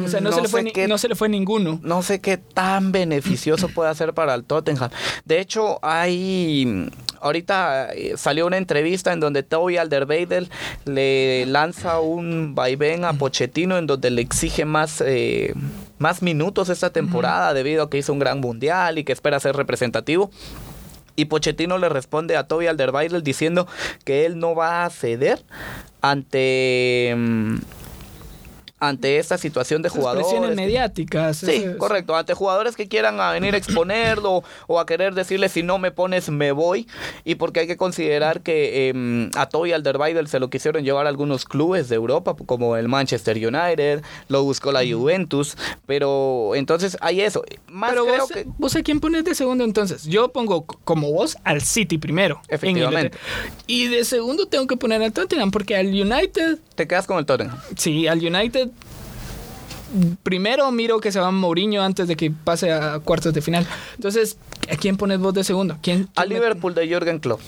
O 0.05 0.07
sea, 0.07 0.21
no, 0.21 0.31
se, 0.31 0.41
le 0.41 0.47
fue 0.47 0.63
qué- 0.71 0.87
no 0.87 0.97
se 0.97 1.07
le 1.09 1.15
fue 1.15 1.27
ninguno. 1.29 1.79
no 1.83 2.01
sé 2.03 2.21
qué 2.21 2.37
tan 2.37 2.91
beneficioso 2.91 3.67
puede 3.69 3.93
ser 3.95 4.13
para 4.13 4.33
el 4.33 4.43
Tottenham. 4.45 4.89
De 5.25 5.39
hecho, 5.39 5.79
hay 5.81 6.89
ahorita 7.21 7.93
eh, 7.93 8.13
salió 8.17 8.45
una 8.47 8.57
entrevista 8.57 9.13
en 9.13 9.19
donde 9.19 9.43
Toby 9.43 9.77
Alderweireld 9.77 10.49
le 10.85 11.45
lanza 11.45 11.99
un 12.01 12.53
vaivén 12.55 13.05
a 13.05 13.13
Pochettino 13.13 13.77
en 13.77 13.87
donde 13.87 14.09
le 14.11 14.21
exige 14.21 14.65
más 14.65 15.01
eh, 15.05 15.53
más 15.99 16.21
minutos 16.21 16.67
esta 16.69 16.91
temporada 16.91 17.53
debido 17.53 17.83
a 17.83 17.89
que 17.89 17.97
hizo 17.97 18.11
un 18.13 18.19
gran 18.19 18.39
mundial 18.41 18.97
y 18.97 19.03
que 19.03 19.13
espera 19.13 19.39
ser 19.39 19.55
representativo. 19.55 20.31
Y 21.15 21.25
Pochettino 21.25 21.77
le 21.77 21.89
responde 21.89 22.35
a 22.37 22.47
Toby 22.47 22.67
Alderweireld 22.67 23.23
diciendo 23.23 23.67
que 24.03 24.25
él 24.25 24.39
no 24.39 24.55
va 24.55 24.83
a 24.83 24.89
ceder 24.89 25.43
ante 26.01 27.13
mm, 27.15 27.55
ante 28.87 29.17
esta 29.17 29.37
situación 29.37 29.81
de 29.81 29.89
jugadores. 29.89 30.27
presiones 30.27 30.55
mediáticas. 30.55 31.37
Sí, 31.37 31.65
correcto. 31.77 32.15
Ante 32.15 32.33
jugadores 32.33 32.75
que 32.75 32.87
quieran 32.87 33.19
a 33.19 33.31
venir 33.31 33.53
a 33.53 33.57
exponerlo 33.57 34.43
o 34.67 34.79
a 34.79 34.85
querer 34.85 35.13
decirle 35.13 35.49
si 35.49 35.63
no 35.63 35.79
me 35.79 35.91
pones 35.91 36.29
me 36.29 36.51
voy. 36.51 36.87
Y 37.23 37.35
porque 37.35 37.61
hay 37.61 37.67
que 37.67 37.77
considerar 37.77 38.41
que 38.41 38.89
eh, 38.89 39.29
a 39.35 39.47
Toby 39.47 39.71
Alderweireld 39.71 40.27
se 40.27 40.39
lo 40.39 40.49
quisieron 40.49 40.83
llevar 40.83 41.07
algunos 41.07 41.45
clubes 41.45 41.89
de 41.89 41.95
Europa, 41.95 42.35
como 42.45 42.75
el 42.75 42.87
Manchester 42.87 43.37
United, 43.37 44.01
lo 44.27 44.43
buscó 44.43 44.71
la 44.71 44.81
Juventus. 44.81 45.55
Pero 45.85 46.51
entonces 46.55 46.97
hay 47.01 47.21
eso. 47.21 47.43
Más 47.67 47.91
Pero 47.91 48.05
creo 48.05 48.19
vos, 48.19 48.31
que... 48.31 48.45
vos 48.57 48.75
a 48.75 48.83
quién 48.83 48.99
pones 48.99 49.23
de 49.23 49.35
segundo 49.35 49.63
entonces. 49.63 50.03
Yo 50.05 50.31
pongo 50.31 50.65
como 50.65 51.11
vos 51.11 51.37
al 51.43 51.61
City 51.61 51.97
primero. 51.97 52.41
en 52.47 52.55
Efectivamente. 52.55 53.17
Y 53.67 53.87
de 53.87 54.03
segundo 54.03 54.47
tengo 54.47 54.67
que 54.67 54.77
poner 54.77 55.01
al 55.01 55.13
Tottenham 55.13 55.51
porque 55.51 55.75
al 55.75 55.87
United, 55.87 56.59
Te 56.75 56.87
quedas 56.87 57.07
con 57.07 57.17
el 57.17 57.25
Tottenham. 57.25 57.57
sí, 57.77 58.07
al 58.07 58.19
United 58.19 58.69
primero 60.23 60.71
miro 60.71 60.99
que 60.99 61.11
se 61.11 61.19
va 61.19 61.31
Mourinho 61.31 61.81
antes 61.83 62.07
de 62.07 62.15
que 62.15 62.31
pase 62.31 62.71
a 62.71 62.99
cuartos 62.99 63.33
de 63.33 63.41
final. 63.41 63.67
Entonces, 63.95 64.37
¿a 64.71 64.75
quién 64.75 64.97
pones 64.97 65.19
vos 65.19 65.33
de 65.33 65.43
segundo? 65.43 65.77
¿Quién? 65.81 66.09
A 66.15 66.21
me- 66.21 66.27
Liverpool 66.27 66.73
de 66.75 66.87
Jürgen 66.87 67.19
Klopp. 67.19 67.41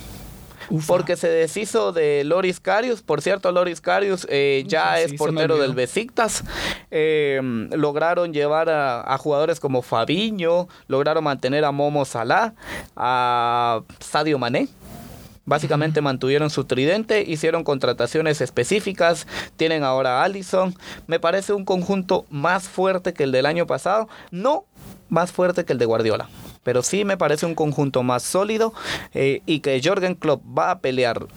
Ufa. 0.68 0.88
Porque 0.88 1.16
se 1.16 1.28
deshizo 1.28 1.92
de 1.92 2.24
Loris 2.24 2.60
Karius. 2.60 3.04
Por 3.04 3.22
cierto, 3.22 3.52
Loris 3.52 3.82
Karius 3.82 4.26
eh, 4.32 4.64
ya 4.68 4.96
Sí, 4.98 5.02
es 5.04 5.14
portero 5.14 5.58
del 5.60 5.76
Besiktas. 5.76 6.44
Eh, 6.90 7.40
lograron 7.76 8.34
llevar 8.34 8.70
a, 8.70 9.02
a 9.02 9.18
jugadores 9.20 9.60
como 9.60 9.84
Fabiño, 9.84 10.68
lograron 10.88 11.24
mantener 11.24 11.66
a 11.66 11.72
Momo 11.72 12.04
Salah, 12.04 12.56
a 12.96 13.82
Sadio 14.00 14.40
Mané. 14.40 14.68
Básicamente 15.46 16.02
mantuvieron 16.02 16.50
su 16.50 16.66
tridente, 16.66 17.24
hicieron 17.26 17.64
contrataciones 17.64 18.42
específicas, 18.42 19.28
tienen 19.58 19.84
ahora 19.84 20.22
a 20.22 20.24
Allison. 20.24 20.76
Me 21.08 21.20
parece 21.20 21.54
un 21.54 21.66
conjunto 21.66 22.26
más 22.30 22.68
fuerte 22.68 23.14
que 23.14 23.24
el 23.24 23.32
del 23.32 23.46
año 23.46 23.68
pasado, 23.68 24.10
no 24.32 24.66
más 25.10 25.32
fuerte 25.32 25.66
que 25.66 25.74
el 25.74 25.80
de 25.80 25.86
Guardiola, 25.86 26.30
pero 26.64 26.82
sí 26.82 27.06
me 27.06 27.18
parece 27.18 27.46
un 27.46 27.56
conjunto 27.56 28.02
más 28.02 28.24
sólido 28.24 28.74
eh, 29.14 29.42
y 29.46 29.60
que 29.60 29.80
Jorgen 29.84 30.16
Klopp 30.16 30.42
va 30.58 30.72
a 30.72 30.80
pelear 30.80 31.28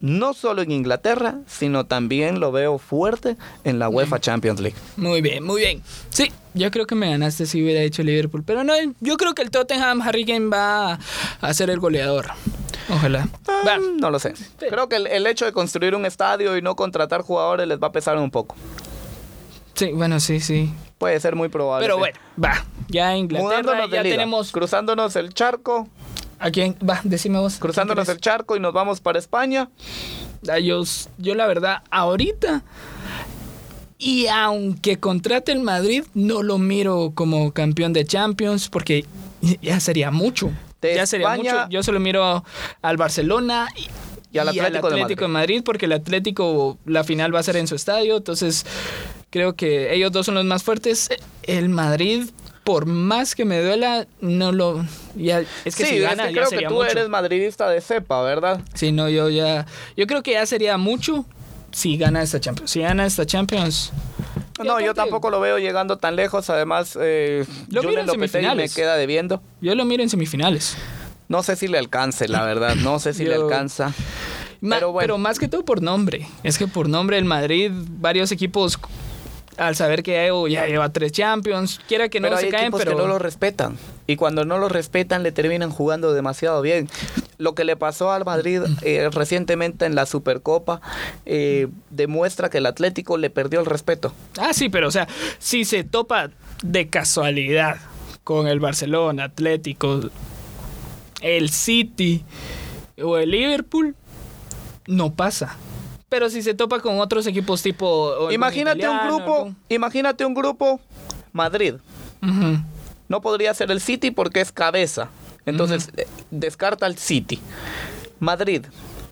no 0.00 0.32
solo 0.32 0.62
en 0.62 0.70
Inglaterra, 0.70 1.40
sino 1.46 1.84
también 1.84 2.40
lo 2.40 2.52
veo 2.52 2.78
fuerte 2.78 3.36
en 3.64 3.78
la 3.78 3.88
UEFA 3.88 4.18
Champions 4.18 4.60
League. 4.60 4.76
Muy 4.96 5.20
bien, 5.20 5.44
muy 5.44 5.60
bien. 5.60 5.82
Sí, 6.08 6.32
yo 6.54 6.70
creo 6.70 6.86
que 6.86 6.94
me 6.94 7.10
ganaste 7.10 7.46
si 7.46 7.62
hubiera 7.62 7.82
hecho 7.82 8.02
Liverpool. 8.02 8.42
Pero 8.44 8.64
no, 8.64 8.72
yo 9.00 9.16
creo 9.16 9.34
que 9.34 9.42
el 9.42 9.50
Tottenham, 9.50 10.00
Harry 10.00 10.24
Kane 10.24 10.48
va 10.48 10.98
a 11.40 11.54
ser 11.54 11.70
el 11.70 11.78
goleador. 11.78 12.28
Ojalá. 12.88 13.28
Ah, 13.48 13.78
no 13.98 14.10
lo 14.10 14.18
sé. 14.18 14.34
Creo 14.58 14.88
que 14.88 14.96
el, 14.96 15.06
el 15.06 15.26
hecho 15.26 15.44
de 15.44 15.52
construir 15.52 15.94
un 15.94 16.06
estadio 16.06 16.56
y 16.56 16.62
no 16.62 16.76
contratar 16.76 17.22
jugadores 17.22 17.66
les 17.66 17.78
va 17.78 17.88
a 17.88 17.92
pesar 17.92 18.16
un 18.18 18.30
poco. 18.30 18.56
Sí, 19.74 19.92
bueno, 19.92 20.20
sí, 20.20 20.40
sí. 20.40 20.72
Puede 20.98 21.18
ser 21.20 21.36
muy 21.36 21.48
probable. 21.48 21.84
Pero 21.84 21.94
sí. 21.94 22.00
bueno, 22.00 22.18
va. 22.42 22.64
Ya 22.88 23.16
Inglaterra, 23.16 23.86
ya 23.86 24.02
liga, 24.02 24.02
tenemos... 24.02 24.52
cruzándonos 24.52 25.16
el 25.16 25.32
charco, 25.32 25.88
¿A 26.38 26.50
quién? 26.50 26.74
Va, 26.88 27.00
decime 27.04 27.38
vos. 27.38 27.58
cruzándonos 27.58 28.06
¿Qué 28.06 28.12
el 28.12 28.20
charco 28.20 28.56
y 28.56 28.60
nos 28.60 28.72
vamos 28.72 29.00
para 29.00 29.18
España. 29.18 29.68
Ah, 30.48 30.58
Yo, 30.58 30.82
yo 31.18 31.34
la 31.34 31.46
verdad, 31.46 31.82
ahorita... 31.90 32.62
Y 34.02 34.28
aunque 34.28 34.98
contrate 34.98 35.52
el 35.52 35.60
Madrid, 35.60 36.04
no 36.14 36.42
lo 36.42 36.56
miro 36.56 37.12
como 37.14 37.52
campeón 37.52 37.92
de 37.92 38.06
Champions 38.06 38.70
porque 38.70 39.04
ya 39.60 39.78
sería 39.78 40.10
mucho. 40.10 40.50
De 40.80 40.94
ya 40.94 41.06
sería 41.06 41.34
España- 41.34 41.54
mucho. 41.54 41.66
Yo 41.70 41.82
solo 41.82 42.00
miro 42.00 42.44
al 42.82 42.96
Barcelona 42.96 43.68
y, 43.76 43.88
Y 44.32 44.38
al 44.38 44.48
Atlético 44.48 44.88
de 44.90 45.00
Madrid. 45.00 45.16
de 45.18 45.28
Madrid 45.28 45.62
porque 45.64 45.86
el 45.86 45.92
Atlético 45.92 46.78
la 46.86 47.04
final 47.04 47.34
va 47.34 47.40
a 47.40 47.42
ser 47.42 47.56
en 47.56 47.66
su 47.66 47.74
estadio, 47.74 48.16
entonces 48.18 48.64
creo 49.30 49.54
que 49.54 49.92
ellos 49.94 50.12
dos 50.12 50.26
son 50.26 50.36
los 50.36 50.44
más 50.44 50.62
fuertes. 50.62 51.08
El 51.42 51.68
Madrid 51.68 52.30
por 52.64 52.86
más 52.86 53.34
que 53.34 53.44
me 53.44 53.60
duela 53.60 54.06
no 54.20 54.52
lo 54.52 54.84
ya 55.16 55.40
es 55.64 55.74
que 55.74 55.84
sí, 55.84 55.94
si 55.94 55.98
gana 55.98 56.24
es 56.24 56.28
que 56.28 56.34
ya 56.36 56.46
creo 56.46 56.60
que 56.60 56.66
tú 56.68 56.74
mucho. 56.74 56.90
eres 56.90 57.08
madridista 57.08 57.68
de 57.68 57.80
cepa, 57.80 58.22
¿verdad? 58.22 58.60
Sí, 58.74 58.92
no, 58.92 59.08
yo 59.08 59.28
ya 59.30 59.66
yo 59.96 60.06
creo 60.06 60.22
que 60.22 60.32
ya 60.32 60.46
sería 60.46 60.76
mucho 60.76 61.24
si 61.72 61.96
gana 61.96 62.22
esta 62.22 62.38
Champions. 62.40 62.70
Si 62.70 62.80
gana 62.80 63.06
esta 63.06 63.26
Champions 63.26 63.92
No, 64.64 64.80
yo 64.80 64.94
tampoco 64.94 65.30
lo 65.30 65.40
veo 65.40 65.58
llegando 65.58 65.98
tan 65.98 66.16
lejos. 66.16 66.50
Además, 66.50 66.96
eh, 67.00 67.44
Lo 67.68 67.82
miro 67.82 68.00
en 68.00 68.06
Lopetegui 68.06 68.18
me 68.20 68.28
semifinales. 68.28 68.74
queda 68.74 68.96
debiendo. 68.96 69.42
yo 69.60 69.74
lo 69.74 69.84
miro 69.84 70.02
en 70.02 70.08
semifinales. 70.10 70.76
No 71.28 71.42
sé 71.42 71.54
si 71.56 71.68
le 71.68 71.78
alcance, 71.78 72.26
la 72.28 72.44
verdad. 72.44 72.74
No 72.76 72.98
sé 72.98 73.14
si 73.14 73.24
le 73.24 73.34
alcanza. 73.36 73.92
Ma- 74.60 74.76
Pero 74.76 74.88
pero, 74.88 74.92
bueno. 74.92 75.18
más 75.18 75.38
que 75.38 75.48
todo 75.48 75.64
por 75.64 75.80
nombre. 75.82 76.26
Es 76.42 76.58
que 76.58 76.66
por 76.66 76.88
nombre 76.88 77.16
el 77.18 77.24
Madrid, 77.24 77.70
varios 77.72 78.30
equipos, 78.32 78.78
al 79.60 79.76
saber 79.76 80.02
que 80.02 80.12
ya, 80.12 80.48
ya 80.48 80.66
lleva 80.66 80.90
tres 80.90 81.12
Champions, 81.12 81.80
quiera 81.86 82.08
que 82.08 82.18
no 82.18 82.28
pero 82.28 82.38
se 82.38 82.46
hay 82.46 82.50
caen, 82.50 82.72
pero 82.72 82.92
que 82.92 82.96
no 82.96 83.06
lo 83.06 83.18
respetan. 83.18 83.76
Y 84.06 84.16
cuando 84.16 84.46
no 84.46 84.56
lo 84.56 84.70
respetan, 84.70 85.22
le 85.22 85.32
terminan 85.32 85.70
jugando 85.70 86.14
demasiado 86.14 86.62
bien. 86.62 86.88
Lo 87.36 87.54
que 87.54 87.64
le 87.64 87.76
pasó 87.76 88.10
al 88.10 88.24
Madrid 88.24 88.62
eh, 88.82 89.10
recientemente 89.12 89.84
en 89.84 89.94
la 89.94 90.06
Supercopa 90.06 90.80
eh, 91.26 91.68
demuestra 91.90 92.48
que 92.48 92.58
el 92.58 92.66
Atlético 92.66 93.18
le 93.18 93.28
perdió 93.28 93.60
el 93.60 93.66
respeto. 93.66 94.14
Ah, 94.38 94.54
sí, 94.54 94.70
pero 94.70 94.88
o 94.88 94.90
sea, 94.90 95.06
si 95.38 95.66
se 95.66 95.84
topa 95.84 96.30
de 96.62 96.88
casualidad 96.88 97.76
con 98.24 98.48
el 98.48 98.60
Barcelona, 98.60 99.24
Atlético, 99.24 100.00
el 101.20 101.50
City 101.50 102.24
o 103.02 103.18
el 103.18 103.30
Liverpool, 103.30 103.94
no 104.86 105.12
pasa. 105.12 105.58
Pero 106.10 106.28
si 106.28 106.42
se 106.42 106.52
topa 106.54 106.80
con 106.80 107.00
otros 107.00 107.26
equipos 107.26 107.62
tipo... 107.62 108.30
Imagínate 108.30 108.86
un 108.86 108.98
grupo, 109.06 109.34
algún- 109.36 109.56
imagínate 109.70 110.24
un 110.26 110.34
grupo 110.34 110.78
Madrid. 111.32 111.76
No 113.08 113.20
podría 113.22 113.54
ser 113.54 113.70
el 113.70 113.80
City 113.80 114.10
porque 114.10 114.40
es 114.42 114.52
cabeza. 114.52 115.08
Entonces, 115.46 115.88
eh, 115.96 116.06
descarta 116.30 116.84
al 116.84 116.98
City. 116.98 117.40
Madrid, 118.18 118.66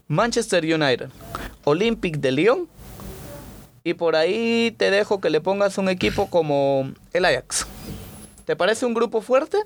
Manchester 0.09 0.63
United, 0.65 1.09
Olympic 1.65 2.19
de 2.19 2.33
Lyon. 2.33 2.69
Y 3.85 3.95
por 3.95 4.15
ahí 4.17 4.75
te 4.77 4.91
dejo 4.91 5.21
que 5.21 5.31
le 5.31 5.41
pongas 5.41 5.79
un 5.79 5.89
equipo 5.89 6.29
como 6.29 6.93
el 7.15 7.25
Ajax. 7.25 7.67
¿Te 8.45 8.55
parece 8.57 8.85
un 8.85 8.93
grupo 8.93 9.23
fuerte? 9.23 9.57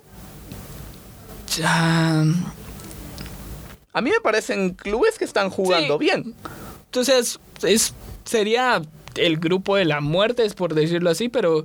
Ah, 1.65 2.25
A 3.95 4.01
mí 4.01 4.11
me 4.11 4.21
parecen 4.21 4.71
clubes 4.75 5.19
que 5.19 5.25
están 5.25 5.51
jugando 5.51 5.99
Sí. 5.99 6.05
bien. 6.05 6.35
Entonces, 6.93 7.41
es, 7.63 7.95
sería 8.27 8.83
el 9.15 9.39
grupo 9.39 9.77
de 9.77 9.87
la 9.87 10.03
muerte, 10.03 10.45
es 10.45 10.53
por 10.53 10.75
decirlo 10.75 11.09
así, 11.09 11.31
pero, 11.31 11.65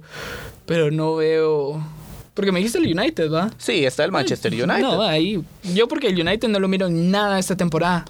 pero 0.66 0.90
no 0.90 1.18
veo... 1.18 1.86
Porque 2.34 2.54
me 2.54 2.60
dijiste 2.60 2.78
el 2.78 2.98
United, 2.98 3.30
¿va? 3.30 3.52
Sí, 3.58 3.84
está 3.84 4.06
el 4.06 4.14
Manchester 4.14 4.54
United. 4.54 4.80
No, 4.80 5.02
ahí. 5.02 5.44
Yo 5.74 5.90
porque 5.90 6.08
el 6.08 6.22
United 6.22 6.48
no 6.48 6.60
lo 6.62 6.70
miro 6.70 6.88
en 6.88 7.12
nada 7.12 7.40
esta 7.40 7.58
temporada. 7.58 8.06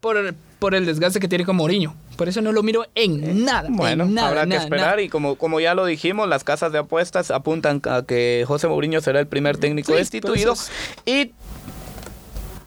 Por, 0.00 0.34
por 0.58 0.74
el 0.74 0.84
desgaste 0.84 1.20
que 1.20 1.28
tiene 1.28 1.46
con 1.46 1.56
Mourinho. 1.56 1.94
Por 2.16 2.28
eso 2.28 2.42
no 2.42 2.52
lo 2.52 2.62
miro 2.62 2.84
en 2.94 3.46
nada. 3.46 3.68
Eh, 3.68 3.72
Bueno, 3.72 4.04
en 4.04 4.12
nada, 4.12 4.28
habrá 4.28 4.46
que 4.46 4.56
esperar 4.56 4.86
nada. 4.90 5.00
y 5.02 5.08
como, 5.08 5.36
como 5.36 5.60
ya 5.60 5.74
lo 5.74 5.86
dijimos, 5.86 6.28
las 6.28 6.44
casas 6.44 6.70
de 6.72 6.80
apuestas 6.80 7.30
apuntan 7.30 7.80
a 7.88 8.02
que 8.02 8.44
José 8.46 8.68
Mourinho 8.68 9.00
será 9.00 9.20
el 9.20 9.26
primer 9.26 9.56
técnico 9.56 9.92
Sí, 9.92 9.98
destituido 9.98 10.54
y 11.06 11.30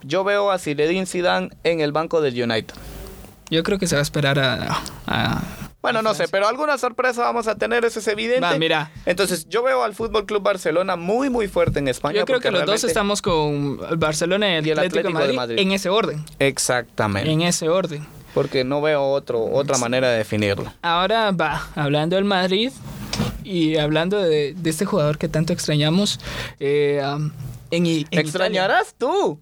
yo 0.02 0.24
veo 0.24 0.50
a 0.50 0.58
Zinedine 0.58 1.06
Zidane 1.06 1.50
en 1.64 1.82
el 1.82 1.92
banco 1.92 2.22
del 2.22 2.42
United. 2.42 2.74
Yo 3.52 3.62
creo 3.64 3.78
que 3.78 3.86
se 3.86 3.96
va 3.96 4.00
a 4.00 4.04
esperar 4.04 4.40
a... 4.40 4.82
a- 5.06 5.42
Bueno, 5.82 6.02
no 6.02 6.14
sé, 6.14 6.28
pero 6.28 6.48
alguna 6.48 6.78
sorpresa 6.78 7.22
vamos 7.22 7.48
a 7.48 7.56
tener, 7.56 7.84
eso 7.86 8.00
es 8.00 8.08
evidente. 8.08 8.42
Va, 8.42 8.56
mira. 8.58 8.92
Entonces, 9.06 9.48
yo 9.50 9.62
veo 9.64 9.84
al 9.84 9.94
Fútbol 9.94 10.26
Club 10.26 10.42
Barcelona 10.44 10.96
muy, 10.96 11.30
muy 11.30 11.48
fuerte 11.48 11.80
en 11.80 11.88
España. 11.88 12.20
Yo 12.20 12.26
creo 12.26 12.40
que 12.40 12.50
los 12.52 12.66
dos 12.66 12.84
estamos 12.84 13.22
con 13.22 13.80
el 13.90 13.98
Barcelona 13.98 14.48
y 14.50 14.54
el, 14.58 14.68
Y 14.68 14.70
el 14.72 14.80
Atlético, 14.80 15.00
Atlético 15.10 15.20
de 15.22 15.28
de 15.28 15.34
Madrid, 15.34 15.60
en 15.60 15.72
ese 15.72 15.90
orden. 15.90 16.24
Exactamente. 16.40 17.30
En 17.32 17.42
ese 17.42 17.68
orden. 17.70 18.06
Porque 18.34 18.64
no 18.64 18.80
veo 18.82 19.04
otro, 19.12 19.44
otra 19.44 19.78
manera 19.78 20.10
de 20.10 20.20
definirlo. 20.20 20.72
Ahora 20.82 21.32
va, 21.32 21.68
hablando 21.76 22.16
del 22.16 22.24
Madrid 22.26 22.72
y 23.44 23.76
hablando 23.78 24.18
de, 24.22 24.54
de 24.54 24.70
este 24.70 24.86
jugador 24.86 25.18
que 25.18 25.28
tanto 25.28 25.52
extrañamos, 25.52 26.20
eh, 26.62 27.02
um, 27.04 27.32
en, 27.72 27.86
I- 27.88 28.08
en 28.12 28.20
¿Extrañarás 28.20 28.96
tú? 28.98 29.40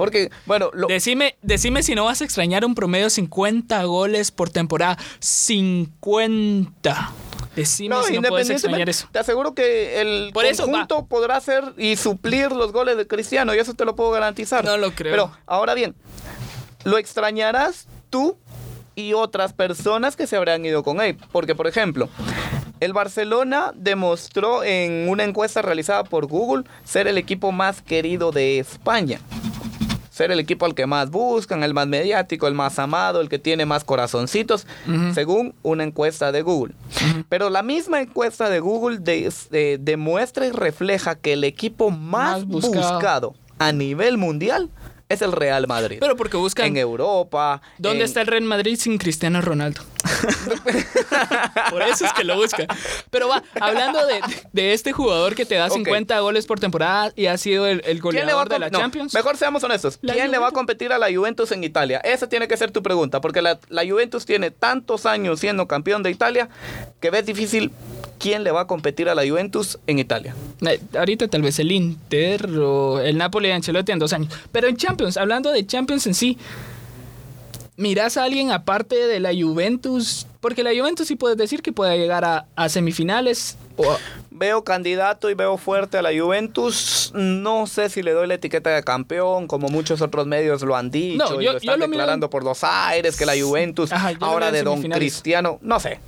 Porque, 0.00 0.30
bueno, 0.46 0.70
lo. 0.72 0.86
Decime, 0.86 1.36
decime 1.42 1.82
si 1.82 1.94
no 1.94 2.06
vas 2.06 2.22
a 2.22 2.24
extrañar 2.24 2.64
un 2.64 2.74
promedio 2.74 3.04
de 3.04 3.10
50 3.10 3.84
goles 3.84 4.30
por 4.30 4.48
temporada. 4.48 4.96
50. 5.18 7.12
Decime 7.54 7.96
si 8.04 8.18
no 8.18 8.22
puedes 8.22 8.48
extrañar 8.48 8.88
independientemente, 8.88 8.90
eso. 8.92 9.08
te 9.12 9.18
aseguro 9.18 9.52
que 9.52 10.00
el 10.00 10.30
Por 10.32 10.46
eso, 10.46 10.64
conjunto 10.64 11.04
podrá 11.04 11.36
hacer 11.36 11.74
y 11.76 11.96
suplir 11.96 12.50
los 12.50 12.72
goles 12.72 12.96
de 12.96 13.06
Cristiano, 13.06 13.54
y 13.54 13.58
eso 13.58 13.74
te 13.74 13.84
lo 13.84 13.94
puedo 13.94 14.10
garantizar. 14.10 14.64
No 14.64 14.78
lo 14.78 14.92
creo. 14.92 15.12
Pero, 15.12 15.32
ahora 15.44 15.74
bien, 15.74 15.94
lo 16.84 16.96
extrañarás 16.96 17.86
tú 18.08 18.38
y 18.94 19.12
otras 19.12 19.52
personas 19.52 20.16
que 20.16 20.26
se 20.26 20.34
habrán 20.34 20.64
ido 20.64 20.82
con 20.82 21.02
él. 21.02 21.18
Porque, 21.30 21.54
por 21.54 21.66
ejemplo, 21.66 22.08
el 22.80 22.94
Barcelona 22.94 23.72
demostró 23.74 24.64
en 24.64 25.10
una 25.10 25.24
encuesta 25.24 25.60
realizada 25.60 26.04
por 26.04 26.26
Google 26.26 26.64
ser 26.84 27.06
el 27.06 27.18
equipo 27.18 27.52
más 27.52 27.82
querido 27.82 28.32
de 28.32 28.58
España. 28.58 29.20
Ser 30.20 30.32
el 30.32 30.38
equipo 30.38 30.66
al 30.66 30.74
que 30.74 30.84
más 30.84 31.10
buscan, 31.10 31.62
el 31.62 31.72
más 31.72 31.86
mediático, 31.86 32.46
el 32.46 32.52
más 32.52 32.78
amado, 32.78 33.22
el 33.22 33.30
que 33.30 33.38
tiene 33.38 33.64
más 33.64 33.84
corazoncitos, 33.84 34.66
según 35.14 35.54
una 35.62 35.82
encuesta 35.82 36.30
de 36.30 36.42
Google. 36.42 36.74
Pero 37.30 37.48
la 37.48 37.62
misma 37.62 38.02
encuesta 38.02 38.50
de 38.50 38.60
Google 38.60 38.98
demuestra 39.80 40.46
y 40.46 40.50
refleja 40.50 41.14
que 41.14 41.32
el 41.32 41.44
equipo 41.44 41.90
más, 41.90 42.44
buscado 42.44 43.34
a 43.58 43.72
nivel 43.72 44.18
mundial 44.18 44.68
es 45.10 45.22
el 45.22 45.32
Real 45.32 45.66
Madrid. 45.66 45.98
Pero 46.00 46.16
porque 46.16 46.36
buscan. 46.36 46.66
En 46.66 46.76
Europa. 46.76 47.60
¿Dónde 47.78 48.04
está 48.04 48.20
el 48.20 48.28
Real 48.28 48.44
Madrid 48.44 48.76
sin 48.78 48.96
Cristiano 48.96 49.40
Ronaldo? 49.40 49.82
por 51.70 51.82
eso 51.82 52.06
es 52.06 52.12
que 52.12 52.22
lo 52.22 52.36
buscan. 52.36 52.66
Pero 53.10 53.28
va, 53.28 53.42
hablando 53.60 53.98
de, 54.52 54.72
este 54.72 54.92
jugador 54.92 55.34
que 55.34 55.44
te 55.44 55.56
da 55.56 55.68
50 55.68 56.18
goles 56.20 56.46
por 56.46 56.60
temporada 56.60 57.12
y 57.16 57.26
ha 57.26 57.36
sido 57.36 57.66
el, 57.66 58.00
goleador 58.00 58.48
de 58.48 58.60
la 58.60 58.70
Champions. 58.70 59.12
Mejor 59.12 59.36
seamos 59.36 59.64
honestos. 59.64 59.98
¿Quién 60.00 60.30
le 60.30 60.38
va 60.38 60.48
a 60.48 60.52
competir 60.52 60.92
a 60.92 60.98
la 60.98 61.12
Juventus 61.12 61.50
en 61.50 61.64
Italia? 61.64 61.98
Esa 61.98 62.28
tiene 62.28 62.46
que 62.46 62.56
ser 62.56 62.70
tu 62.70 62.82
pregunta, 62.82 63.20
porque 63.20 63.42
la, 63.42 63.58
la 63.68 63.82
Juventus 63.84 64.24
tiene 64.24 64.52
tantos 64.52 65.06
años 65.06 65.40
siendo 65.40 65.66
campeón 65.66 66.04
de 66.04 66.10
Italia 66.10 66.48
que 67.00 67.10
ves 67.10 67.26
difícil 67.26 67.72
quién 68.20 68.44
le 68.44 68.52
va 68.52 68.60
a 68.60 68.66
competir 68.66 69.08
a 69.08 69.14
la 69.14 69.26
Juventus 69.26 69.78
en 69.86 69.98
Italia. 69.98 70.36
Eh, 70.60 70.78
ahorita 70.96 71.26
tal 71.26 71.42
vez 71.42 71.58
el 71.58 71.72
Inter 71.72 72.46
o 72.58 73.00
el 73.00 73.16
Napoli 73.16 73.48
de 73.48 73.54
Ancelotti 73.54 73.92
en 73.92 73.98
dos 73.98 74.12
años. 74.12 74.32
Pero 74.52 74.68
en 74.68 74.76
Champions, 74.76 74.99
hablando 75.16 75.50
de 75.50 75.66
Champions 75.66 76.06
en 76.06 76.14
sí, 76.14 76.38
¿mirás 77.76 78.16
a 78.16 78.24
alguien 78.24 78.52
aparte 78.52 78.96
de 79.06 79.20
la 79.20 79.30
Juventus? 79.32 80.26
Porque 80.40 80.62
la 80.62 80.70
Juventus 80.70 81.08
sí 81.08 81.16
puedes 81.16 81.36
decir 81.36 81.62
que 81.62 81.72
puede 81.72 81.98
llegar 81.98 82.24
a, 82.24 82.68
semifinales. 82.68 83.56
Veo 84.30 84.64
candidato 84.64 85.30
y 85.30 85.34
veo 85.34 85.56
fuerte 85.56 85.98
a 85.98 86.02
la 86.02 86.10
Juventus. 86.18 87.12
No 87.14 87.66
sé 87.66 87.88
si 87.90 88.02
le 88.02 88.12
doy 88.12 88.26
la 88.26 88.34
etiqueta 88.34 88.70
de 88.70 88.82
campeón, 88.82 89.46
como 89.46 89.68
muchos 89.68 90.00
otros 90.00 90.26
medios 90.26 90.62
lo 90.62 90.76
han 90.76 90.90
dicho. 90.90 91.40
y 91.40 91.44
lo 91.44 91.56
están 91.56 91.80
declarando 91.80 92.30
por 92.30 92.44
los 92.44 92.64
aires, 92.64 93.16
que 93.16 93.26
la 93.26 93.34
Juventus 93.38 93.90
ahora 94.20 94.50
de 94.50 94.62
Don 94.62 94.82
Cristiano. 94.82 95.58
No 95.62 95.80
sé. 95.80 96.00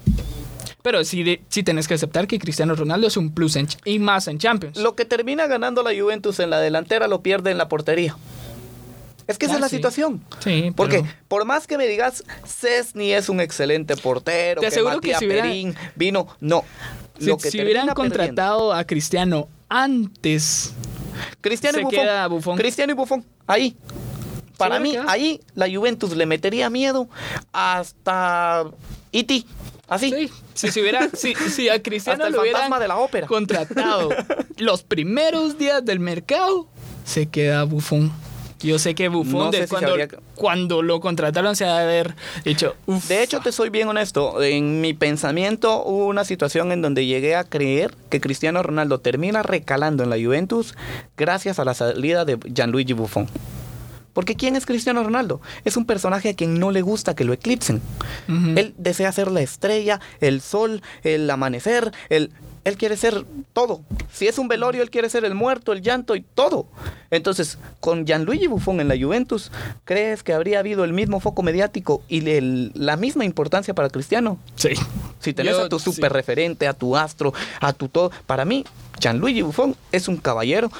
Pero 0.82 1.04
sí, 1.04 1.40
sí 1.48 1.62
tenés 1.62 1.86
que 1.86 1.94
aceptar 1.94 2.26
que 2.26 2.38
Cristiano 2.38 2.74
Ronaldo 2.74 3.06
es 3.06 3.16
un 3.16 3.32
plus 3.32 3.56
y 3.84 3.98
más 3.98 4.26
en 4.26 4.38
Champions. 4.38 4.78
Lo 4.78 4.96
que 4.96 5.04
termina 5.04 5.46
ganando 5.46 5.82
la 5.82 5.90
Juventus 5.90 6.40
en 6.40 6.50
la 6.50 6.60
delantera 6.60 7.06
lo 7.06 7.22
pierde 7.22 7.52
en 7.52 7.58
la 7.58 7.68
portería. 7.68 8.16
Es 9.26 9.38
que 9.38 9.46
esa 9.46 9.56
es 9.56 9.60
la 9.60 9.68
situación. 9.68 10.24
Sí, 10.40 10.72
Porque 10.74 11.04
por 11.28 11.44
más 11.44 11.66
que 11.66 11.78
me 11.78 11.86
digas, 11.86 12.24
Cesny 12.44 13.12
es 13.12 13.28
un 13.28 13.40
excelente 13.40 13.96
portero, 13.96 14.60
Te 14.60 14.66
aseguro 14.68 15.00
que, 15.00 15.14
si 15.14 15.26
Perín 15.26 15.74
vino, 15.94 16.26
no. 16.40 16.64
Si, 17.18 17.26
lo 17.26 17.36
que 17.36 17.50
si 17.50 17.60
hubieran 17.62 17.88
contratado 17.88 18.72
a 18.72 18.84
Cristiano 18.84 19.48
antes, 19.68 20.74
Cristiano 21.40 21.78
y 21.78 22.28
Buffon, 22.28 22.56
Cristiano 22.56 22.92
y 22.92 22.96
Buffon, 22.96 23.24
ahí. 23.46 23.76
Para 24.56 24.78
mí, 24.78 24.96
ahí 25.08 25.40
la 25.54 25.68
Juventus 25.68 26.14
le 26.14 26.24
metería 26.24 26.70
miedo 26.70 27.08
hasta 27.52 28.64
Iti. 29.10 29.46
Así. 29.88 30.30
Si, 30.54 30.70
si, 30.70 30.80
hubiera, 30.80 31.10
si, 31.10 31.68
a 31.68 31.82
Cristiano 31.82 32.28
lo 32.30 32.40
hubieran 32.40 32.70
de 32.78 32.88
la 32.88 32.96
ópera. 32.96 33.26
contratado 33.26 34.10
los 34.56 34.82
primeros 34.84 35.58
días 35.58 35.84
del 35.84 36.00
mercado, 36.00 36.68
se 37.04 37.26
queda 37.26 37.64
bufón. 37.64 38.12
Yo 38.62 38.78
sé 38.78 38.94
que 38.94 39.08
Buffon, 39.08 39.50
cuando, 39.68 39.96
cuando, 40.34 40.82
lo 40.82 41.00
contrataron, 41.00 41.56
se 41.56 41.64
ha 41.64 41.78
de 41.78 41.82
haber 41.82 42.14
dicho. 42.44 42.74
De 43.08 43.22
hecho, 43.22 43.40
te 43.40 43.52
soy 43.52 43.70
bien 43.70 43.88
honesto. 43.88 44.42
En 44.42 44.80
mi 44.80 44.94
pensamiento 44.94 45.84
hubo 45.84 46.06
una 46.06 46.24
situación 46.24 46.72
en 46.72 46.82
donde 46.82 47.06
llegué 47.06 47.34
a 47.34 47.44
creer 47.44 47.94
que 48.08 48.20
Cristiano 48.20 48.62
Ronaldo 48.62 49.00
termina 49.00 49.42
recalando 49.42 50.04
en 50.04 50.10
la 50.10 50.16
Juventus 50.16 50.74
gracias 51.16 51.58
a 51.58 51.64
la 51.64 51.74
salida 51.74 52.24
de 52.24 52.38
Gianluigi 52.52 52.92
Buffon. 52.92 53.28
Porque 54.12 54.36
¿quién 54.36 54.56
es 54.56 54.66
Cristiano 54.66 55.02
Ronaldo? 55.02 55.40
Es 55.64 55.76
un 55.76 55.86
personaje 55.86 56.30
a 56.30 56.34
quien 56.34 56.58
no 56.58 56.70
le 56.70 56.82
gusta 56.82 57.14
que 57.14 57.24
lo 57.24 57.32
eclipsen. 57.32 57.80
Él 58.28 58.74
desea 58.76 59.10
ser 59.12 59.30
la 59.30 59.40
estrella, 59.40 60.00
el 60.20 60.40
sol, 60.40 60.82
el 61.02 61.28
amanecer, 61.30 61.92
el... 62.08 62.30
Él 62.64 62.76
quiere 62.76 62.96
ser 62.96 63.24
todo. 63.52 63.82
Si 64.12 64.28
es 64.28 64.38
un 64.38 64.48
velorio, 64.48 64.82
él 64.82 64.90
quiere 64.90 65.08
ser 65.08 65.24
el 65.24 65.34
muerto, 65.34 65.72
el 65.72 65.82
llanto 65.82 66.14
y 66.14 66.22
todo. 66.22 66.66
Entonces, 67.10 67.58
con 67.80 68.06
Gianluigi 68.06 68.46
Buffon 68.46 68.80
en 68.80 68.88
la 68.88 68.96
Juventus, 68.98 69.50
¿crees 69.84 70.22
que 70.22 70.32
habría 70.32 70.60
habido 70.60 70.84
el 70.84 70.92
mismo 70.92 71.20
foco 71.20 71.42
mediático 71.42 72.02
y 72.08 72.20
la 72.74 72.96
misma 72.96 73.24
importancia 73.24 73.74
para 73.74 73.90
Cristiano? 73.90 74.38
Sí. 74.54 74.70
Si 75.18 75.32
tenés 75.32 75.56
a 75.56 75.68
tu 75.68 75.78
super 75.78 76.12
referente, 76.12 76.66
a 76.66 76.72
tu 76.72 76.96
astro, 76.96 77.32
a 77.60 77.72
tu 77.72 77.88
todo. 77.88 78.10
Para 78.26 78.44
mí, 78.44 78.64
Gianluigi 79.00 79.42
Buffon 79.42 79.76
es 79.90 80.08
un 80.08 80.16
caballero 80.16 80.70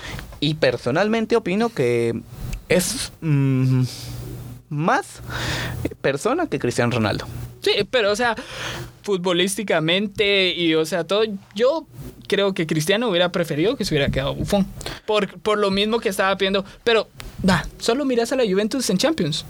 y 0.41 0.55
personalmente 0.55 1.37
opino 1.37 1.69
que 1.69 2.21
es 2.69 3.13
mm, 3.21 3.83
más 4.73 5.21
persona 6.01 6.47
que 6.47 6.59
Cristiano 6.59 6.93
Ronaldo. 6.93 7.27
Sí, 7.61 7.87
pero 7.91 8.11
o 8.11 8.17
sea, 8.17 8.35
futbolísticamente 9.03 10.53
y 10.55 10.75
o 10.75 10.85
sea, 10.85 11.05
todo, 11.05 11.25
yo 11.55 11.87
creo 12.27 12.55
que 12.55 12.67
Cristiano 12.67 13.09
hubiera 13.09 13.31
preferido 13.31 13.77
que 13.77 13.85
se 13.85 13.95
hubiera 13.95 14.11
quedado 14.11 14.35
bufón. 14.35 14.67
Por, 15.07 15.39
por 15.41 15.59
lo 15.59 15.71
mismo 15.71 16.01
que 16.01 16.09
estaba 16.09 16.35
pidiendo. 16.37 16.65
Pero, 16.83 17.09
da, 17.43 17.67
solo 17.79 18.05
miras 18.05 18.33
a 18.33 18.37
la 18.37 18.45
Juventus 18.45 18.89
en 18.89 18.97
Champions. 18.97 19.45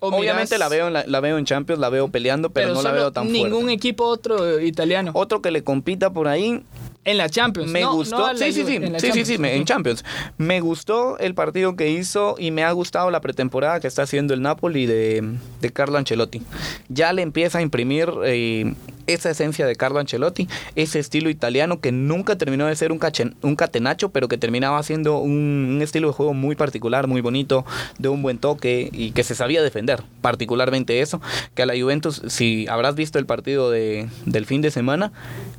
Obviamente 0.00 0.56
la, 0.56 0.68
veo 0.68 0.88
en 0.88 0.94
la, 0.94 1.20
veo 1.20 1.36
en 1.36 1.44
Champions, 1.44 1.80
la 1.80 1.90
veo 1.90 2.08
peleando, 2.08 2.50
pero, 2.50 2.72
no 2.72 2.82
la 2.82 2.92
veo 2.92 3.12
tan 3.12 3.24
fuerte. 3.28 3.44
Ningún 3.44 3.68
equipo 3.68 4.04
otro 4.04 4.60
italiano. 4.60 5.10
Otro 5.14 5.42
que 5.42 5.50
le 5.50 5.62
compita 5.64 6.14
por 6.14 6.28
ahí, 6.28 6.64
en 7.04 7.18
la 7.18 7.28
Champions. 7.28 7.70
Me 7.70 7.84
gustó. 7.84 8.36
sí, 8.36 8.52
sí, 8.52 8.64
sí, 8.64 8.78
sí, 8.98 9.12
sí, 9.12 9.24
sí, 9.24 9.36
en 9.40 9.64
Champions. 9.64 10.04
Me 10.38 10.60
gustó 10.60 11.18
el 11.18 11.34
partido 11.34 11.76
que 11.76 11.90
hizo 11.90 12.36
y 12.38 12.50
me 12.50 12.64
ha 12.64 12.72
gustado 12.72 13.10
la 13.10 13.20
pretemporada 13.20 13.80
que 13.80 13.86
está 13.86 14.02
haciendo 14.02 14.34
el 14.34 14.42
Napoli 14.42 14.86
de, 14.86 15.36
de 15.60 15.72
Carlo 15.72 15.98
Ancelotti. 15.98 16.42
Ya 16.88 17.12
le 17.12 17.22
empieza 17.22 17.58
a 17.58 17.62
imprimir 17.62 18.10
eh, 18.24 18.74
esa 19.06 19.30
esencia 19.30 19.66
de 19.66 19.76
Carlo 19.76 19.98
Ancelotti, 19.98 20.48
ese 20.76 20.98
estilo 20.98 21.30
italiano 21.30 21.80
que 21.80 21.92
nunca 21.92 22.36
terminó 22.36 22.66
de 22.66 22.76
ser 22.76 22.92
un, 22.92 23.00
un 23.42 23.56
catenacho, 23.56 24.10
pero 24.10 24.28
que 24.28 24.38
terminaba 24.38 24.82
siendo 24.82 25.18
un, 25.18 25.74
un, 25.74 25.82
estilo 25.82 26.08
de 26.08 26.14
juego 26.14 26.34
muy 26.34 26.56
particular, 26.56 27.06
muy 27.06 27.20
bonito, 27.20 27.64
de 27.98 28.08
un 28.08 28.22
buen 28.22 28.38
toque 28.38 28.88
y 28.92 29.12
que 29.12 29.24
se 29.24 29.34
sabía 29.34 29.62
defender. 29.62 30.02
Particularmente 30.20 31.00
eso, 31.00 31.20
que 31.54 31.62
a 31.62 31.66
la 31.66 31.78
Juventus, 31.78 32.22
si 32.28 32.66
habrás 32.68 32.94
visto 32.94 33.18
el 33.18 33.26
partido 33.26 33.70
de, 33.70 34.08
del 34.24 34.46
fin 34.46 34.62
de 34.62 34.70
semana, 34.70 35.12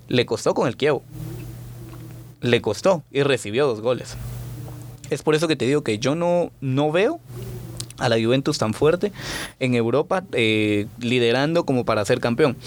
le 0.07 0.25
costó 0.25 0.53
con 0.53 0.67
el 0.67 0.75
Kievo 0.75 1.03
le 2.41 2.61
costó 2.61 3.03
y 3.11 3.23
recibió 3.23 3.67
dos 3.67 3.81
goles. 3.81 4.15
Es 5.09 5.21
por 5.21 5.35
eso 5.35 5.47
que 5.47 5.55
te 5.55 5.65
digo 5.65 5.83
que 5.83 5.99
yo 5.99 6.15
no, 6.15 6.51
no 6.61 6.91
veo 6.91 7.19
a 7.97 8.09
la 8.09 8.17
Juventus 8.21 8.57
tan 8.57 8.73
fuerte 8.73 9.11
en 9.59 9.75
Europa 9.75 10.23
eh, 10.33 10.87
liderando 10.99 11.65
como 11.65 11.85
para 11.85 12.05
ser 12.05 12.19
campeón. 12.19 12.57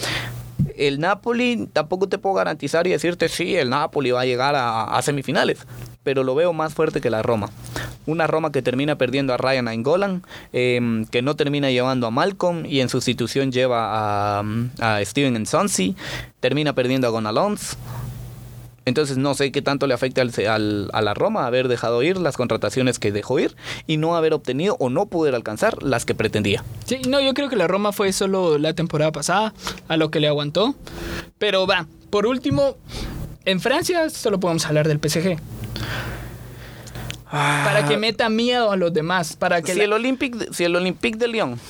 El 0.76 1.00
Napoli 1.00 1.68
tampoco 1.72 2.08
te 2.08 2.18
puedo 2.18 2.34
garantizar 2.34 2.86
y 2.86 2.90
decirte 2.90 3.28
sí, 3.28 3.56
el 3.56 3.70
Napoli 3.70 4.10
va 4.10 4.22
a 4.22 4.26
llegar 4.26 4.54
a, 4.56 5.00
semifinales, 5.02 5.66
pero 6.02 6.24
lo 6.24 6.34
veo 6.34 6.52
más 6.52 6.74
fuerte 6.74 7.00
que 7.00 7.10
la 7.10 7.22
Roma. 7.22 7.50
Una 8.06 8.26
Roma 8.26 8.50
que 8.50 8.62
termina 8.62 8.96
perdiendo 8.96 9.34
a 9.34 9.36
Ryan 9.36 9.68
Angolan, 9.68 10.22
em, 10.52 11.04
que 11.06 11.22
no 11.22 11.36
termina 11.36 11.70
llevando 11.70 12.06
a 12.06 12.10
Malcolm 12.10 12.64
y 12.64 12.80
en 12.80 12.88
sustitución 12.88 13.52
lleva 13.52 14.40
a, 14.40 14.44
a 14.80 15.04
Steven 15.04 15.36
Ensonsi, 15.36 15.94
termina 16.40 16.72
perdiendo 16.72 17.06
a 17.06 17.10
Gonalons 17.10 17.76
entonces 18.88 19.18
no 19.18 19.34
sé 19.34 19.52
qué 19.52 19.62
tanto 19.62 19.86
le 19.86 19.94
afecta 19.94 20.22
al, 20.22 20.90
a 20.92 21.02
la 21.02 21.14
Roma 21.14 21.46
haber 21.46 21.68
dejado 21.68 22.02
ir 22.02 22.16
las 22.16 22.36
contrataciones 22.36 22.98
que 22.98 23.12
dejó 23.12 23.38
ir 23.38 23.54
y 23.86 23.96
no 23.96 24.16
haber 24.16 24.34
obtenido 24.34 24.76
o 24.80 24.90
no 24.90 25.06
poder 25.06 25.34
alcanzar 25.34 25.82
las 25.82 26.04
que 26.04 26.14
pretendía. 26.14 26.64
Sí, 26.84 27.00
no, 27.08 27.20
yo 27.20 27.34
creo 27.34 27.48
que 27.48 27.56
la 27.56 27.66
Roma 27.66 27.92
fue 27.92 28.12
solo 28.12 28.58
la 28.58 28.74
temporada 28.74 29.12
pasada 29.12 29.54
a 29.88 29.96
lo 29.96 30.10
que 30.10 30.20
le 30.20 30.28
aguantó. 30.28 30.74
Pero 31.38 31.66
va, 31.66 31.86
por 32.10 32.26
último, 32.26 32.76
en 33.44 33.60
Francia 33.60 34.10
solo 34.10 34.40
podemos 34.40 34.66
hablar 34.66 34.88
del 34.88 34.98
PSG. 34.98 35.38
Para 37.30 37.86
que 37.86 37.98
meta 37.98 38.28
miedo 38.30 38.72
a 38.72 38.76
los 38.76 38.92
demás. 38.92 39.36
Para 39.36 39.60
que 39.60 39.74
si, 39.74 39.80
el 39.80 39.92
Olympique, 39.92 40.48
si 40.52 40.64
el 40.64 40.74
Olympique 40.74 41.18
de 41.18 41.28
Lyon 41.28 41.60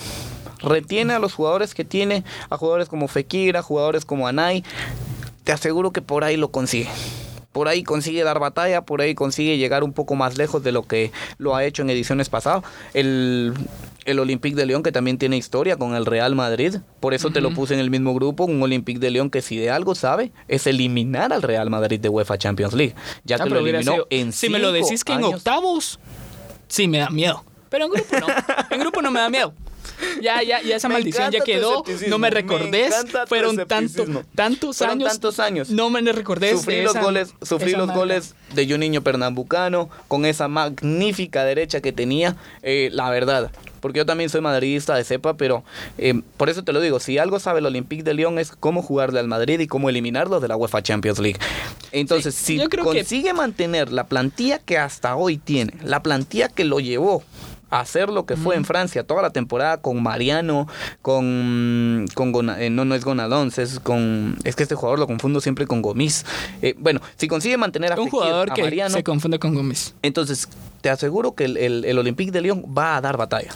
retiene 0.61 1.14
a 1.14 1.18
los 1.18 1.35
jugadores 1.35 1.74
que 1.74 1.85
tiene, 1.85 2.24
a 2.50 2.57
jugadores 2.57 2.88
como 2.88 3.09
Fekir, 3.09 3.57
a 3.57 3.62
jugadores 3.62 4.04
como 4.04 4.28
Anay, 4.28 4.64
te 5.48 5.52
aseguro 5.52 5.92
que 5.92 6.02
por 6.02 6.24
ahí 6.24 6.37
lo 6.37 6.50
consigue. 6.50 6.90
Por 7.52 7.68
ahí 7.68 7.82
consigue 7.82 8.22
dar 8.22 8.38
batalla, 8.38 8.82
por 8.82 9.00
ahí 9.00 9.14
consigue 9.14 9.56
llegar 9.56 9.82
un 9.82 9.94
poco 9.94 10.14
más 10.14 10.37
lejos 10.37 10.62
de 10.62 10.72
lo 10.72 10.87
que 10.87 11.11
lo 11.38 11.56
ha 11.56 11.64
hecho 11.64 11.80
en 11.80 11.88
ediciones 11.88 12.28
pasadas. 12.28 12.64
El, 12.92 13.54
el 14.04 14.18
Olympique 14.18 14.54
de 14.54 14.66
León 14.66 14.82
que 14.82 14.92
también 14.92 15.16
tiene 15.16 15.38
historia 15.38 15.78
con 15.78 15.94
el 15.94 16.04
Real 16.04 16.34
Madrid, 16.34 16.76
por 17.00 17.14
eso 17.14 17.30
te 17.30 17.40
lo 17.40 17.54
puse 17.54 17.72
en 17.72 17.80
el 17.80 17.88
mismo 17.88 18.12
grupo, 18.12 18.44
un 18.44 18.62
Olympique 18.62 19.00
de 19.00 19.11
León 19.11 19.30
que 19.30 19.40
si 19.40 19.56
de 19.56 19.70
algo 19.70 19.94
sabe 19.94 20.32
es 20.48 20.66
eliminar 20.66 21.32
al 21.32 21.40
Real 21.40 21.70
Madrid 21.70 21.98
de 21.98 22.11
UEFA 22.11 22.37
Champions 22.37 22.74
League, 22.74 22.94
ya 23.24 23.37
ah, 23.37 23.44
que 23.44 23.48
lo 23.48 23.61
eliminó 23.61 24.04
en 24.11 24.34
Si 24.34 24.50
me 24.50 24.58
lo 24.58 24.70
decís 24.70 25.02
que 25.02 25.14
en 25.14 25.24
octavos, 25.24 25.98
sí 26.68 26.88
me 26.88 26.98
da 26.98 27.08
miedo, 27.08 27.42
pero 27.70 27.87
en 27.87 27.92
grupo 27.92 28.20
no, 28.20 28.26
en 28.70 28.80
grupo 28.80 29.00
no 29.00 29.11
me 29.11 29.20
da 29.20 29.30
miedo. 29.30 29.54
Ya, 30.22 30.42
ya, 30.42 30.62
ya 30.62 30.76
esa 30.76 30.88
Me 30.88 30.94
maldición 30.94 31.30
ya 31.30 31.40
quedó. 31.40 31.84
No 32.08 32.18
me 32.18 32.30
recordés. 32.30 32.94
Fueron 33.28 33.56
tanto, 33.66 34.04
tantos 34.34 34.76
Fueron 34.78 34.98
años. 34.98 35.08
tantos 35.12 35.38
años. 35.40 35.70
No 35.70 35.90
me 35.90 36.00
recordés. 36.12 36.58
Sufrí 36.58 36.76
de 36.76 36.82
los 36.82 36.92
esa- 36.94 37.02
goles, 37.02 37.34
sufrí 37.42 37.72
los 37.72 37.87
marca. 37.87 37.98
goles 38.00 38.34
de 38.54 38.66
Juninho 38.68 39.02
Pernambucano 39.02 39.88
con 40.08 40.24
esa 40.24 40.48
magnífica 40.48 41.44
derecha 41.44 41.80
que 41.80 41.92
tenía, 41.92 42.37
eh, 42.62 42.90
la 42.92 43.11
verdad. 43.11 43.50
Porque 43.80 43.98
yo 43.98 44.06
también 44.06 44.28
soy 44.28 44.40
madridista 44.40 44.96
de 44.96 45.04
cepa, 45.04 45.34
pero 45.34 45.62
eh, 45.98 46.20
por 46.37 46.48
eso 46.48 46.64
te 46.64 46.72
lo 46.72 46.80
digo, 46.80 46.98
si 46.98 47.18
algo 47.18 47.38
sabe 47.38 47.61
el 47.61 47.66
Olympique 47.66 48.02
de 48.02 48.12
Lyon 48.14 48.40
es 48.40 48.50
cómo 48.50 48.82
jugarle 48.82 49.20
al 49.20 49.28
Madrid 49.28 49.61
y 49.61 49.68
cómo 49.68 49.88
eliminarlo 49.88 50.40
de 50.40 50.48
la 50.48 50.56
UEFA 50.56 50.82
Champions 50.82 51.20
League. 51.20 51.38
Entonces, 51.92 52.34
Sí, 52.34 52.58
si 52.58 52.68
que- 52.68 52.78
consigue 52.78 53.32
mantener 53.34 53.92
la 53.92 54.06
plantilla 54.08 54.58
que 54.58 54.78
hasta 54.78 55.14
hoy 55.14 55.37
tiene, 55.38 55.74
la 55.84 56.02
plantilla 56.02 56.48
que 56.48 56.64
lo 56.64 56.80
llevó 56.80 57.22
hacer 57.70 58.09
lo 58.11 58.24
que 58.26 58.37
fue 58.37 58.57
en 58.57 58.64
Francia 58.64 59.04
toda 59.04 59.22
la 59.22 59.31
temporada 59.31 59.81
con 59.81 60.02
Mariano, 60.02 60.66
con, 61.02 62.07
con 62.14 62.33
Gona- 62.33 62.59
eh, 62.61 62.70
no, 62.70 62.85
no 62.85 62.94
es 62.94 63.04
Gonalons, 63.04 63.59
es 63.59 63.81
con, 63.81 64.37
es 64.44 64.57
que 64.57 64.62
este 64.62 64.74
jugador 64.74 64.98
lo 64.98 65.07
confundo 65.07 65.40
siempre 65.40 65.66
con 65.66 65.83
Gomis. 65.83 66.24
Eh, 66.62 66.74
bueno, 66.78 67.00
si 67.16 67.28
consigue 67.28 67.57
mantener 67.57 67.92
a 67.92 68.00
Un 68.00 68.09
jugador 68.09 68.50
a 68.50 68.54
que 68.54 68.62
Mariano, 68.62 68.94
se 68.94 69.02
confunde 69.04 69.38
con 69.38 69.54
Gómez. 69.54 69.94
entonces 70.02 70.48
te 70.81 70.90
aseguro 70.90 71.35
que 71.35 71.44
el, 71.44 71.57
el, 71.57 71.85
el 71.85 71.98
Olympique 71.98 72.31
de 72.31 72.40
Lyon 72.40 72.64
va 72.76 72.96
a 72.96 73.00
dar 73.00 73.16
batalla. 73.16 73.50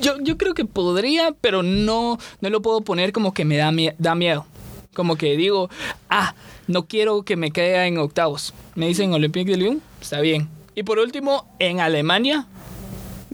Yo, 0.00 0.14
yo 0.20 0.36
creo 0.38 0.54
que 0.54 0.64
podría, 0.64 1.34
pero 1.40 1.62
no, 1.62 2.18
no 2.40 2.50
lo 2.50 2.62
puedo 2.62 2.80
poner 2.82 3.12
como 3.12 3.34
que 3.34 3.44
me 3.44 3.56
da, 3.56 3.72
da 3.98 4.14
miedo. 4.14 4.46
Como 4.94 5.16
que 5.16 5.36
digo, 5.36 5.68
ah, 6.08 6.34
no 6.68 6.86
quiero 6.86 7.24
que 7.24 7.36
me 7.36 7.50
caiga 7.50 7.86
en 7.86 7.98
octavos. 7.98 8.54
Me 8.76 8.86
dicen 8.86 9.12
Olympique 9.12 9.50
de 9.50 9.56
Lyon, 9.56 9.82
está 10.00 10.20
bien. 10.20 10.48
Y 10.76 10.82
por 10.84 10.98
último, 10.98 11.46
en 11.58 11.80
Alemania, 11.80 12.46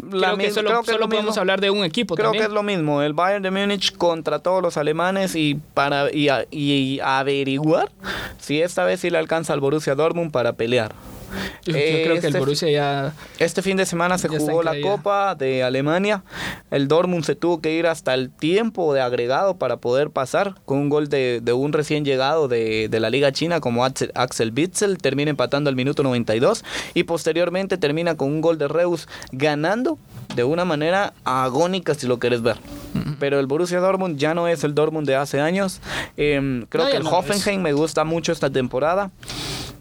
creo 0.01 0.37
que 0.37 0.47
mi- 0.47 0.51
solo, 0.51 0.69
creo 0.71 0.81
que 0.83 0.87
solo 0.93 0.99
lo 0.99 1.09
podemos 1.09 1.27
mismo. 1.31 1.41
hablar 1.41 1.61
de 1.61 1.71
un 1.71 1.85
equipo 1.85 2.15
Creo 2.15 2.27
también. 2.27 2.43
que 2.45 2.49
es 2.49 2.53
lo 2.55 2.63
mismo, 2.63 3.03
el 3.03 3.13
Bayern 3.13 3.43
de 3.43 3.51
Múnich 3.51 3.97
contra 3.97 4.39
todos 4.39 4.63
los 4.63 4.77
alemanes 4.77 5.35
y 5.37 5.57
para 5.75 6.13
y, 6.13 6.29
a- 6.29 6.47
y 6.51 7.01
averiguar 7.03 7.91
si 8.39 8.61
esta 8.63 8.85
vez 8.85 9.01
sí 9.01 9.11
le 9.11 9.19
alcanza 9.19 9.53
al 9.53 9.61
Borussia 9.61 9.95
Dortmund 9.95 10.31
para 10.33 10.53
pelear. 10.55 10.93
Yo, 11.65 11.73
yo 11.73 11.79
creo 11.79 12.13
que 12.15 12.19
el 12.19 12.25
Este- 12.27 12.39
Borussia 12.39 12.71
ya... 12.71 13.13
Este 13.39 13.63
fin 13.63 13.77
de 13.77 13.87
semana 13.87 14.19
se 14.19 14.29
jugó 14.29 14.63
la. 14.63 14.81
Copa 14.81 15.35
de 15.35 15.63
Alemania. 15.63 16.23
El 16.71 16.89
Dortmund 16.89 17.25
se 17.25 17.35
tuvo 17.35 17.61
que 17.61 17.73
ir 17.75 17.87
hasta 17.87 18.15
el 18.15 18.31
tiempo 18.31 18.95
de 18.95 19.01
agregado 19.01 19.57
para 19.57 19.77
poder 19.77 20.11
pasar 20.11 20.55
con 20.65 20.79
un 20.79 20.89
gol 20.89 21.09
de, 21.09 21.41
de 21.43 21.53
un 21.53 21.73
recién 21.73 22.05
llegado 22.05 22.49
de, 22.49 22.89
de 22.89 23.01
la 23.01 23.11
Liga 23.11 23.31
China 23.33 23.61
como 23.61 23.85
Axel, 23.85 24.11
Axel 24.15 24.53
Witsel. 24.57 24.99
Termina 24.99 25.31
empatando 25.31 25.69
al 25.69 25.77
minuto 25.77 26.03
92 26.03 26.65
y 26.95 27.03
posteriormente 27.05 27.77
termina 27.79 28.17
con 28.17 28.29
un 28.29 28.41
gol 28.41 28.59
de 28.59 28.69
Reus 28.69 29.07
ganando 29.33 29.99
de 30.35 30.45
una 30.45 30.65
manera 30.65 31.13
agónica 31.25 31.95
si 31.95 32.07
lo 32.07 32.19
quieres 32.19 32.41
ver. 32.43 32.57
Pero 33.19 33.39
el 33.41 33.47
Borussia 33.47 33.81
Dortmund 33.81 34.17
ya 34.19 34.33
no 34.35 34.49
es 34.49 34.65
el 34.65 34.75
Dortmund 34.75 35.07
de 35.07 35.17
hace 35.17 35.41
años. 35.41 35.81
Em, 36.17 36.65
creo 36.67 36.85
No, 36.85 36.91
que 36.91 36.97
el 36.97 37.03
no 37.05 37.11
lo 37.11 37.21
es. 37.21 37.31
Hoffenheim 37.31 37.61
me 37.61 37.73
gusta 37.73 38.05
mucho 38.05 38.33
esta 38.33 38.49
temporada. 38.51 39.11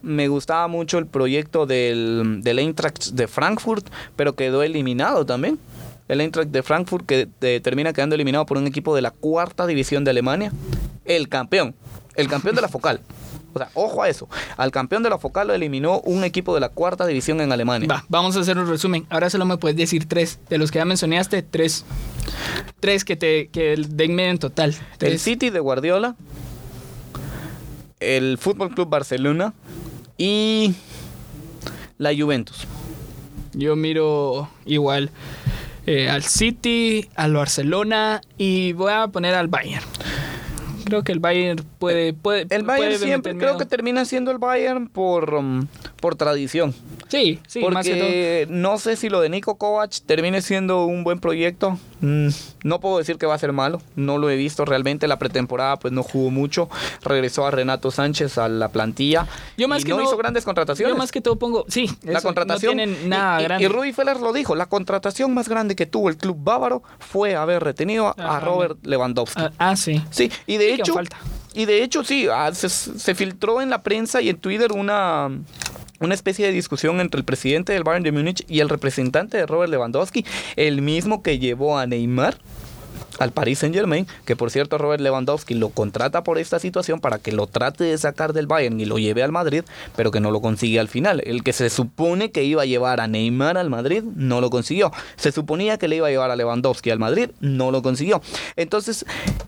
Me 0.02 0.28
gustaba 0.28 0.68
mucho 0.68 0.98
el 0.98 1.06
proyecto 1.06 1.66
del, 1.66 2.42
del 2.42 2.60
Eintracht 2.60 3.10
de 3.12 3.28
Frankfurt, 3.28 3.88
pero 4.16 4.36
quedó 4.36 4.64
eliminado 4.64 5.26
también. 5.26 5.60
El 6.08 6.22
Eintracht 6.22 6.50
de 6.50 6.64
Frankfurt 6.64 7.06
que 7.06 7.28
eh, 7.42 7.60
termina 7.64 7.94
quedando 7.94 8.16
eliminado 8.16 8.46
por 8.46 8.58
un 8.58 8.68
equipo 8.68 8.96
de 8.96 9.02
la 9.02 9.12
cuarta 9.12 9.68
división 9.68 10.04
de 10.04 10.12
Alemania. 10.12 10.52
El 11.06 11.30
campeón, 11.30 11.76
el 12.16 12.28
campeón 12.28 12.56
de 12.56 12.62
la 12.62 12.68
focal. 12.68 13.02
O 13.54 13.58
sea, 13.58 13.70
ojo 13.74 14.04
a 14.04 14.10
eso. 14.10 14.28
Al 14.58 14.72
campeón 14.72 15.04
de 15.04 15.10
la 15.10 15.18
focal 15.18 15.48
lo 15.48 15.54
eliminó 15.54 16.00
un 16.02 16.24
equipo 16.24 16.54
de 16.54 16.60
la 16.60 16.70
cuarta 16.70 17.06
división 17.06 17.42
en 17.42 17.52
Alemania. 17.52 17.88
Va, 17.88 18.06
vamos 18.08 18.36
a 18.38 18.42
hacer 18.42 18.58
un 18.58 18.68
resumen. 18.68 19.06
Ahora 19.10 19.30
solo 19.30 19.46
me 19.46 19.58
puedes 19.58 19.76
decir 19.78 20.08
tres. 20.08 20.40
De 20.50 20.58
los 20.58 20.72
que 20.72 20.80
ya 20.80 20.86
mencionaste, 20.86 21.42
tres. 21.42 21.86
Tres 22.80 23.06
que 23.06 23.16
te 23.16 23.48
que 23.48 23.76
denme 23.90 24.30
en 24.30 24.38
total. 24.38 24.76
El. 25.00 25.20
City 25.20 25.50
de 25.50 25.60
Guardiola, 25.60 26.16
el 28.00 28.38
Fútbol 28.38 28.74
Club 28.74 28.90
Barcelona 28.90 29.54
y 30.19 30.75
la 31.97 32.12
Juventus. 32.15 32.67
Yo 33.53 33.75
miro 33.75 34.47
igual 34.65 35.10
eh, 35.88 36.08
al 36.08 36.21
City, 36.21 37.10
al 37.15 37.34
Barcelona 37.34 38.21
y 38.38 38.73
voy 38.73 38.91
a 38.91 39.08
poner 39.08 39.34
al 39.34 39.47
Bayern. 39.47 39.86
Creo 40.86 41.03
que 41.03 41.12
el 41.12 41.19
Bayern 41.19 41.63
puede... 41.79 42.13
puede 42.13 42.45
El 42.49 42.63
Bayern 42.63 42.95
puede 42.95 42.97
siempre 42.99 43.38
creo 43.38 43.58
que 43.58 43.65
termina 43.65 44.05
siendo 44.05 44.29
el 44.32 44.38
Bayern 44.38 44.88
por, 44.88 45.34
um, 45.34 45.67
por 46.00 46.16
tradición. 46.16 46.74
Sí, 47.08 47.40
sí, 47.48 47.60
más 47.70 47.86
que 47.86 47.96
todo. 47.96 48.04
porque 48.06 48.48
no 48.50 48.78
sé 48.78 48.96
si 48.96 49.10
lo 49.10 49.20
de 49.22 49.30
Nico 49.30 49.56
Kovac 49.58 49.92
termine 50.06 50.42
siendo 50.42 50.86
un 50.86 51.04
buen 51.04 51.20
proyecto. 51.20 51.78
Mm, 52.02 52.28
no 52.64 52.80
puedo 52.80 52.98
decir 53.00 53.18
que 53.18 53.26
va 53.26 53.36
a 53.36 53.38
ser 53.38 53.52
malo. 53.52 53.82
No 53.96 54.18
lo 54.18 54.30
he 54.30 54.36
visto 54.36 54.64
realmente. 54.66 55.08
La 55.08 55.20
pretemporada 55.20 55.78
pues 55.78 55.92
no 55.94 56.04
jugó 56.04 56.30
mucho. 56.30 56.70
Regresó 57.04 57.46
a 57.46 57.52
Renato 57.52 57.92
Sánchez 57.92 58.38
a 58.38 58.48
la 58.48 58.70
plantilla. 58.70 59.28
Yo 59.58 59.68
más 59.68 59.82
y 59.82 59.86
que 59.86 59.90
no 59.92 59.98
no- 59.98 60.04
hizo 60.04 60.18
grandes 60.18 60.46
contrataciones. 60.46 60.94
Yo 60.94 60.98
más 60.98 61.12
que 61.12 61.22
todo 61.22 61.38
pongo... 61.38 61.66
Sí, 61.68 61.90
la 62.04 62.20
eso, 62.20 62.28
contratación 62.28 62.78
No 62.78 62.84
tienen 62.84 63.10
nada 63.10 63.42
y, 63.42 63.44
grande. 63.44 63.66
y 63.66 63.68
Rudi 63.68 63.92
Feller 63.94 64.20
lo 64.20 64.32
dijo, 64.34 64.56
la 64.56 64.68
contratación 64.68 65.34
más 65.34 65.50
grande 65.50 65.76
que 65.76 65.86
tuvo 65.86 66.10
el 66.10 66.18
club 66.18 66.38
bávaro 66.42 66.84
fue 67.00 67.36
haber 67.36 67.64
retenido 67.64 68.14
a-. 68.18 68.40
Robert 68.40 68.78
Lewandowski. 68.86 69.42
ah, 69.42 69.52
ah, 69.58 69.76
sí. 69.76 70.02
Sí, 70.12 70.32
y 70.48 70.58
de 70.58 70.76
Sí 70.76 70.82
hecho, 70.82 70.94
falta. 70.94 71.18
y 71.54 71.66
de 71.66 71.84
hecho 71.84 72.04
sí, 72.04 72.28
ah, 72.32 72.54
se, 72.54 72.70
se 72.70 73.16
filtró 73.16 73.62
en 73.62 73.70
la 73.70 73.82
prensa 73.82 74.22
y 74.22 74.30
en 74.30 74.38
Twitter 74.38 74.72
una 74.72 75.30
una 76.00 76.14
especie 76.14 76.46
de 76.46 76.54
discusión 76.54 77.00
entre 77.00 77.20
el 77.20 77.26
presidente 77.26 77.74
del 77.74 77.84
Bayern 77.84 78.04
de 78.04 78.12
Múnich 78.12 78.46
y 78.48 78.60
el 78.60 78.70
representante 78.70 79.38
de 79.38 79.46
Robert 79.46 79.72
Lewandowski, 79.72 80.26
el 80.56 80.82
mismo 80.82 81.22
que 81.22 81.40
llevó 81.40 81.78
a 81.78 81.88
Neymar 81.88 82.38
al 83.19 83.32
Paris 83.32 83.60
Saint 83.60 83.75
Germain, 83.75 84.08
que 84.25 84.36
por 84.36 84.49
cierto 84.51 84.77
Robert 84.77 85.01
Lewandowski 85.01 85.53
lo 85.53 85.69
contrata 85.69 86.23
por 86.23 86.38
esta 86.39 86.60
situación 86.60 86.99
para 86.99 87.19
que 87.19 87.32
lo 87.32 87.47
trate 87.47 87.84
de 87.84 87.97
sacar 87.97 88.34
del 88.34 88.47
Bayern 88.47 88.79
y 88.79 88.86
lo 88.86 88.97
lleve 88.97 89.23
al 89.23 89.32
Madrid, 89.32 89.63
pero 89.95 90.12
que 90.12 90.19
no 90.19 90.32
lo 90.32 90.41
consigue 90.41 90.79
al 90.79 90.88
final. 90.88 91.21
El 91.25 91.43
que 91.43 91.53
se 91.53 91.69
supone 91.69 92.32
que 92.32 92.43
iba 92.43 92.62
a 92.63 92.65
llevar 92.65 92.99
a 93.01 93.08
Neymar 93.08 93.58
al 93.58 93.69
Madrid 93.69 94.03
no 94.15 94.41
lo 94.41 94.49
consiguió. 94.49 94.91
Se 95.17 95.32
suponía 95.32 95.77
que 95.77 95.88
le 95.88 95.97
iba 95.97 96.08
a 96.08 96.10
llevar 96.10 96.32
a 96.32 96.36
Lewandowski 96.36 96.89
al 96.91 96.99
Madrid, 96.99 97.29
no 97.39 97.71
lo 97.71 97.82
consiguió. 97.82 98.21
Entonces, 98.55 99.05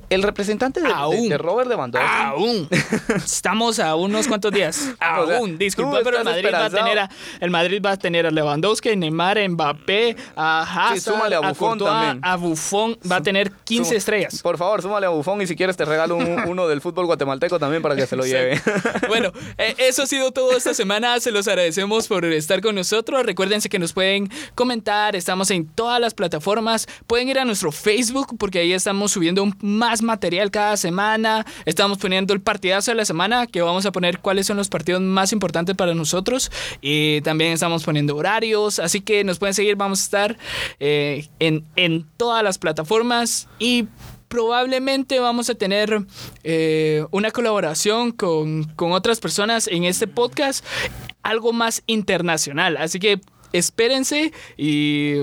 el 0.09 0.23
representante 0.23 0.81
de, 0.81 0.87
de- 0.87 0.93
Aún. 0.93 1.29
de 1.29 1.37
Robert 1.37 1.69
Lewandowski 1.69 2.07
Aún. 2.09 2.67
Estamos 3.15 3.79
a 3.79 3.95
unos 3.95 4.27
cuantos 4.27 4.51
días. 4.51 4.89
O 5.21 5.25
sea, 5.27 5.37
Aún. 5.37 5.57
Disculpa, 5.57 5.99
tú 5.99 6.03
pero 6.05 6.17
el 6.19 6.23
Madrid, 6.23 6.45
va 6.53 6.65
a 6.65 6.69
tener 6.69 6.99
a, 6.99 7.09
el 7.39 7.49
Madrid 7.51 7.81
va 7.85 7.91
a 7.91 7.97
tener 7.97 8.25
a 8.25 8.31
Lewandowski, 8.31 8.95
Neymar, 8.95 9.37
Mbappé, 9.49 10.15
a 10.35 10.61
Hazard, 10.61 10.93
Sí, 10.95 10.99
súmale 11.01 11.35
a 11.35 11.39
Buffon 11.39 11.79
Courtois, 11.79 11.91
también. 11.91 12.19
a 12.23 12.35
Buffon. 12.37 12.97
Va 13.11 13.15
a 13.17 13.21
tener 13.21 13.51
15 13.77 13.85
Suma- 13.89 13.97
estrellas. 13.97 14.41
Por 14.41 14.57
favor, 14.57 14.81
súmale 14.81 15.05
a 15.05 15.09
Bufón 15.09 15.41
y 15.41 15.47
si 15.47 15.55
quieres 15.55 15.77
te 15.77 15.85
regalo 15.85 16.15
un- 16.15 16.39
uno 16.47 16.67
del 16.67 16.81
fútbol 16.81 17.05
guatemalteco 17.05 17.59
también 17.59 17.81
para 17.81 17.95
que 17.95 18.05
se 18.07 18.15
lo 18.15 18.25
lleve. 18.25 18.59
Bueno, 19.07 19.31
eh, 19.57 19.75
eso 19.77 20.03
ha 20.03 20.07
sido 20.07 20.31
todo 20.31 20.55
esta 20.55 20.73
semana. 20.73 21.19
Se 21.19 21.31
los 21.31 21.47
agradecemos 21.47 22.07
por 22.07 22.23
estar 22.25 22.61
con 22.61 22.75
nosotros. 22.75 23.25
Recuérdense 23.25 23.67
que 23.69 23.79
nos 23.79 23.93
pueden 23.93 24.29
comentar. 24.55 25.15
Estamos 25.15 25.51
en 25.51 25.65
todas 25.67 25.99
las 25.99 26.13
plataformas. 26.13 26.87
Pueden 27.07 27.27
ir 27.29 27.39
a 27.39 27.45
nuestro 27.45 27.71
Facebook 27.71 28.35
porque 28.37 28.59
ahí 28.59 28.73
estamos 28.73 29.11
subiendo 29.11 29.45
más 29.61 30.01
material 30.01 30.51
cada 30.51 30.77
semana. 30.77 31.45
Estamos 31.65 31.97
poniendo 31.97 32.33
el 32.33 32.41
partidazo 32.41 32.91
de 32.91 32.95
la 32.95 33.05
semana 33.05 33.47
que 33.47 33.61
vamos 33.61 33.85
a 33.85 33.91
poner 33.91 34.19
cuáles 34.19 34.47
son 34.47 34.57
los 34.57 34.69
partidos 34.69 35.01
más 35.01 35.33
importantes 35.33 35.75
para 35.75 35.93
nosotros. 35.93 36.51
Y 36.81 37.21
también 37.21 37.51
estamos 37.53 37.83
poniendo 37.83 38.15
horarios. 38.15 38.79
Así 38.79 39.01
que 39.01 39.23
nos 39.23 39.39
pueden 39.39 39.53
seguir. 39.53 39.75
Vamos 39.75 39.99
a 40.01 40.03
estar 40.03 40.37
eh, 40.79 41.27
en, 41.39 41.65
en 41.75 42.05
todas 42.17 42.43
las 42.43 42.57
plataformas 42.57 43.47
y 43.61 43.87
probablemente 44.27 45.19
vamos 45.19 45.51
a 45.51 45.55
tener 45.55 46.03
eh, 46.43 47.05
una 47.11 47.29
colaboración 47.29 48.11
con, 48.11 48.63
con 48.75 48.91
otras 48.91 49.19
personas 49.19 49.67
en 49.67 49.83
este 49.83 50.07
podcast, 50.07 50.65
algo 51.21 51.53
más 51.53 51.83
internacional. 51.85 52.77
Así 52.77 52.97
que 52.99 53.21
espérense 53.53 54.33
y, 54.57 55.17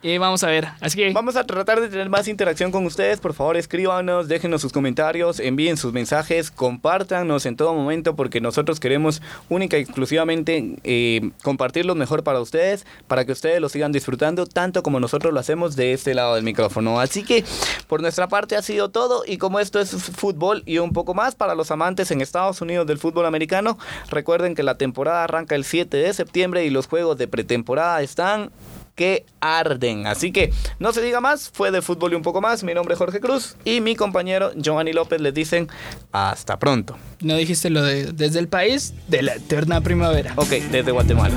y 0.00 0.16
vamos 0.18 0.44
a 0.44 0.48
ver. 0.48 0.68
Así 0.80 0.96
que 0.96 1.12
Vamos 1.12 1.34
a 1.34 1.44
tratar 1.44 1.80
de 1.80 1.88
tener 1.88 2.08
más 2.08 2.28
interacción 2.28 2.70
con 2.70 2.86
ustedes. 2.86 3.18
Por 3.18 3.34
favor, 3.34 3.56
escríbanos, 3.56 4.28
déjenos 4.28 4.60
sus 4.60 4.72
comentarios, 4.72 5.40
envíen 5.40 5.76
sus 5.76 5.92
mensajes, 5.92 6.50
compártanos 6.52 7.46
en 7.46 7.56
todo 7.56 7.74
momento 7.74 8.14
porque 8.14 8.40
nosotros 8.40 8.78
queremos 8.78 9.20
única 9.48 9.76
y 9.76 9.82
exclusivamente 9.82 10.76
eh, 10.84 11.30
compartir 11.42 11.84
lo 11.84 11.96
mejor 11.96 12.22
para 12.22 12.40
ustedes, 12.40 12.86
para 13.08 13.24
que 13.24 13.32
ustedes 13.32 13.60
lo 13.60 13.68
sigan 13.68 13.90
disfrutando 13.90 14.46
tanto 14.46 14.84
como 14.84 15.00
nosotros 15.00 15.34
lo 15.34 15.40
hacemos 15.40 15.74
de 15.74 15.92
este 15.92 16.14
lado 16.14 16.36
del 16.36 16.44
micrófono. 16.44 17.00
Así 17.00 17.24
que 17.24 17.44
por 17.88 18.00
nuestra 18.00 18.28
parte 18.28 18.56
ha 18.56 18.62
sido 18.62 18.90
todo 18.90 19.24
y 19.26 19.38
como 19.38 19.58
esto 19.58 19.80
es 19.80 19.90
fútbol 19.90 20.62
y 20.64 20.78
un 20.78 20.92
poco 20.92 21.14
más 21.14 21.34
para 21.34 21.56
los 21.56 21.72
amantes 21.72 22.12
en 22.12 22.20
Estados 22.20 22.60
Unidos 22.60 22.86
del 22.86 22.98
fútbol 22.98 23.26
americano, 23.26 23.78
recuerden 24.10 24.54
que 24.54 24.62
la 24.62 24.76
temporada 24.76 25.24
arranca 25.24 25.56
el 25.56 25.64
7 25.64 25.96
de 25.96 26.14
septiembre 26.14 26.64
y 26.64 26.70
los 26.70 26.86
juegos 26.86 27.18
de 27.18 27.26
pretemporada 27.26 28.00
están 28.02 28.52
que 28.98 29.24
arden. 29.40 30.08
Así 30.08 30.32
que 30.32 30.52
no 30.80 30.92
se 30.92 31.00
diga 31.00 31.20
más, 31.20 31.50
fue 31.54 31.70
de 31.70 31.80
fútbol 31.80 32.12
y 32.12 32.16
un 32.16 32.22
poco 32.22 32.40
más. 32.40 32.64
Mi 32.64 32.74
nombre 32.74 32.94
es 32.94 32.98
Jorge 32.98 33.20
Cruz 33.20 33.56
y 33.64 33.80
mi 33.80 33.94
compañero 33.94 34.50
Giovanni 34.56 34.92
López 34.92 35.20
les 35.20 35.32
dicen 35.32 35.68
hasta 36.10 36.58
pronto. 36.58 36.98
no 37.22 37.36
dijiste 37.36 37.70
lo 37.70 37.82
de 37.82 38.12
desde 38.12 38.40
el 38.40 38.48
país 38.48 38.94
de 39.06 39.22
la 39.22 39.36
eterna 39.36 39.80
primavera. 39.80 40.32
Ok, 40.34 40.50
desde 40.72 40.90
Guatemala. 40.90 41.34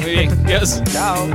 Muy 0.00 0.10
bien, 0.10 0.46
Dios. 0.46 0.82
Chao. 0.90 1.28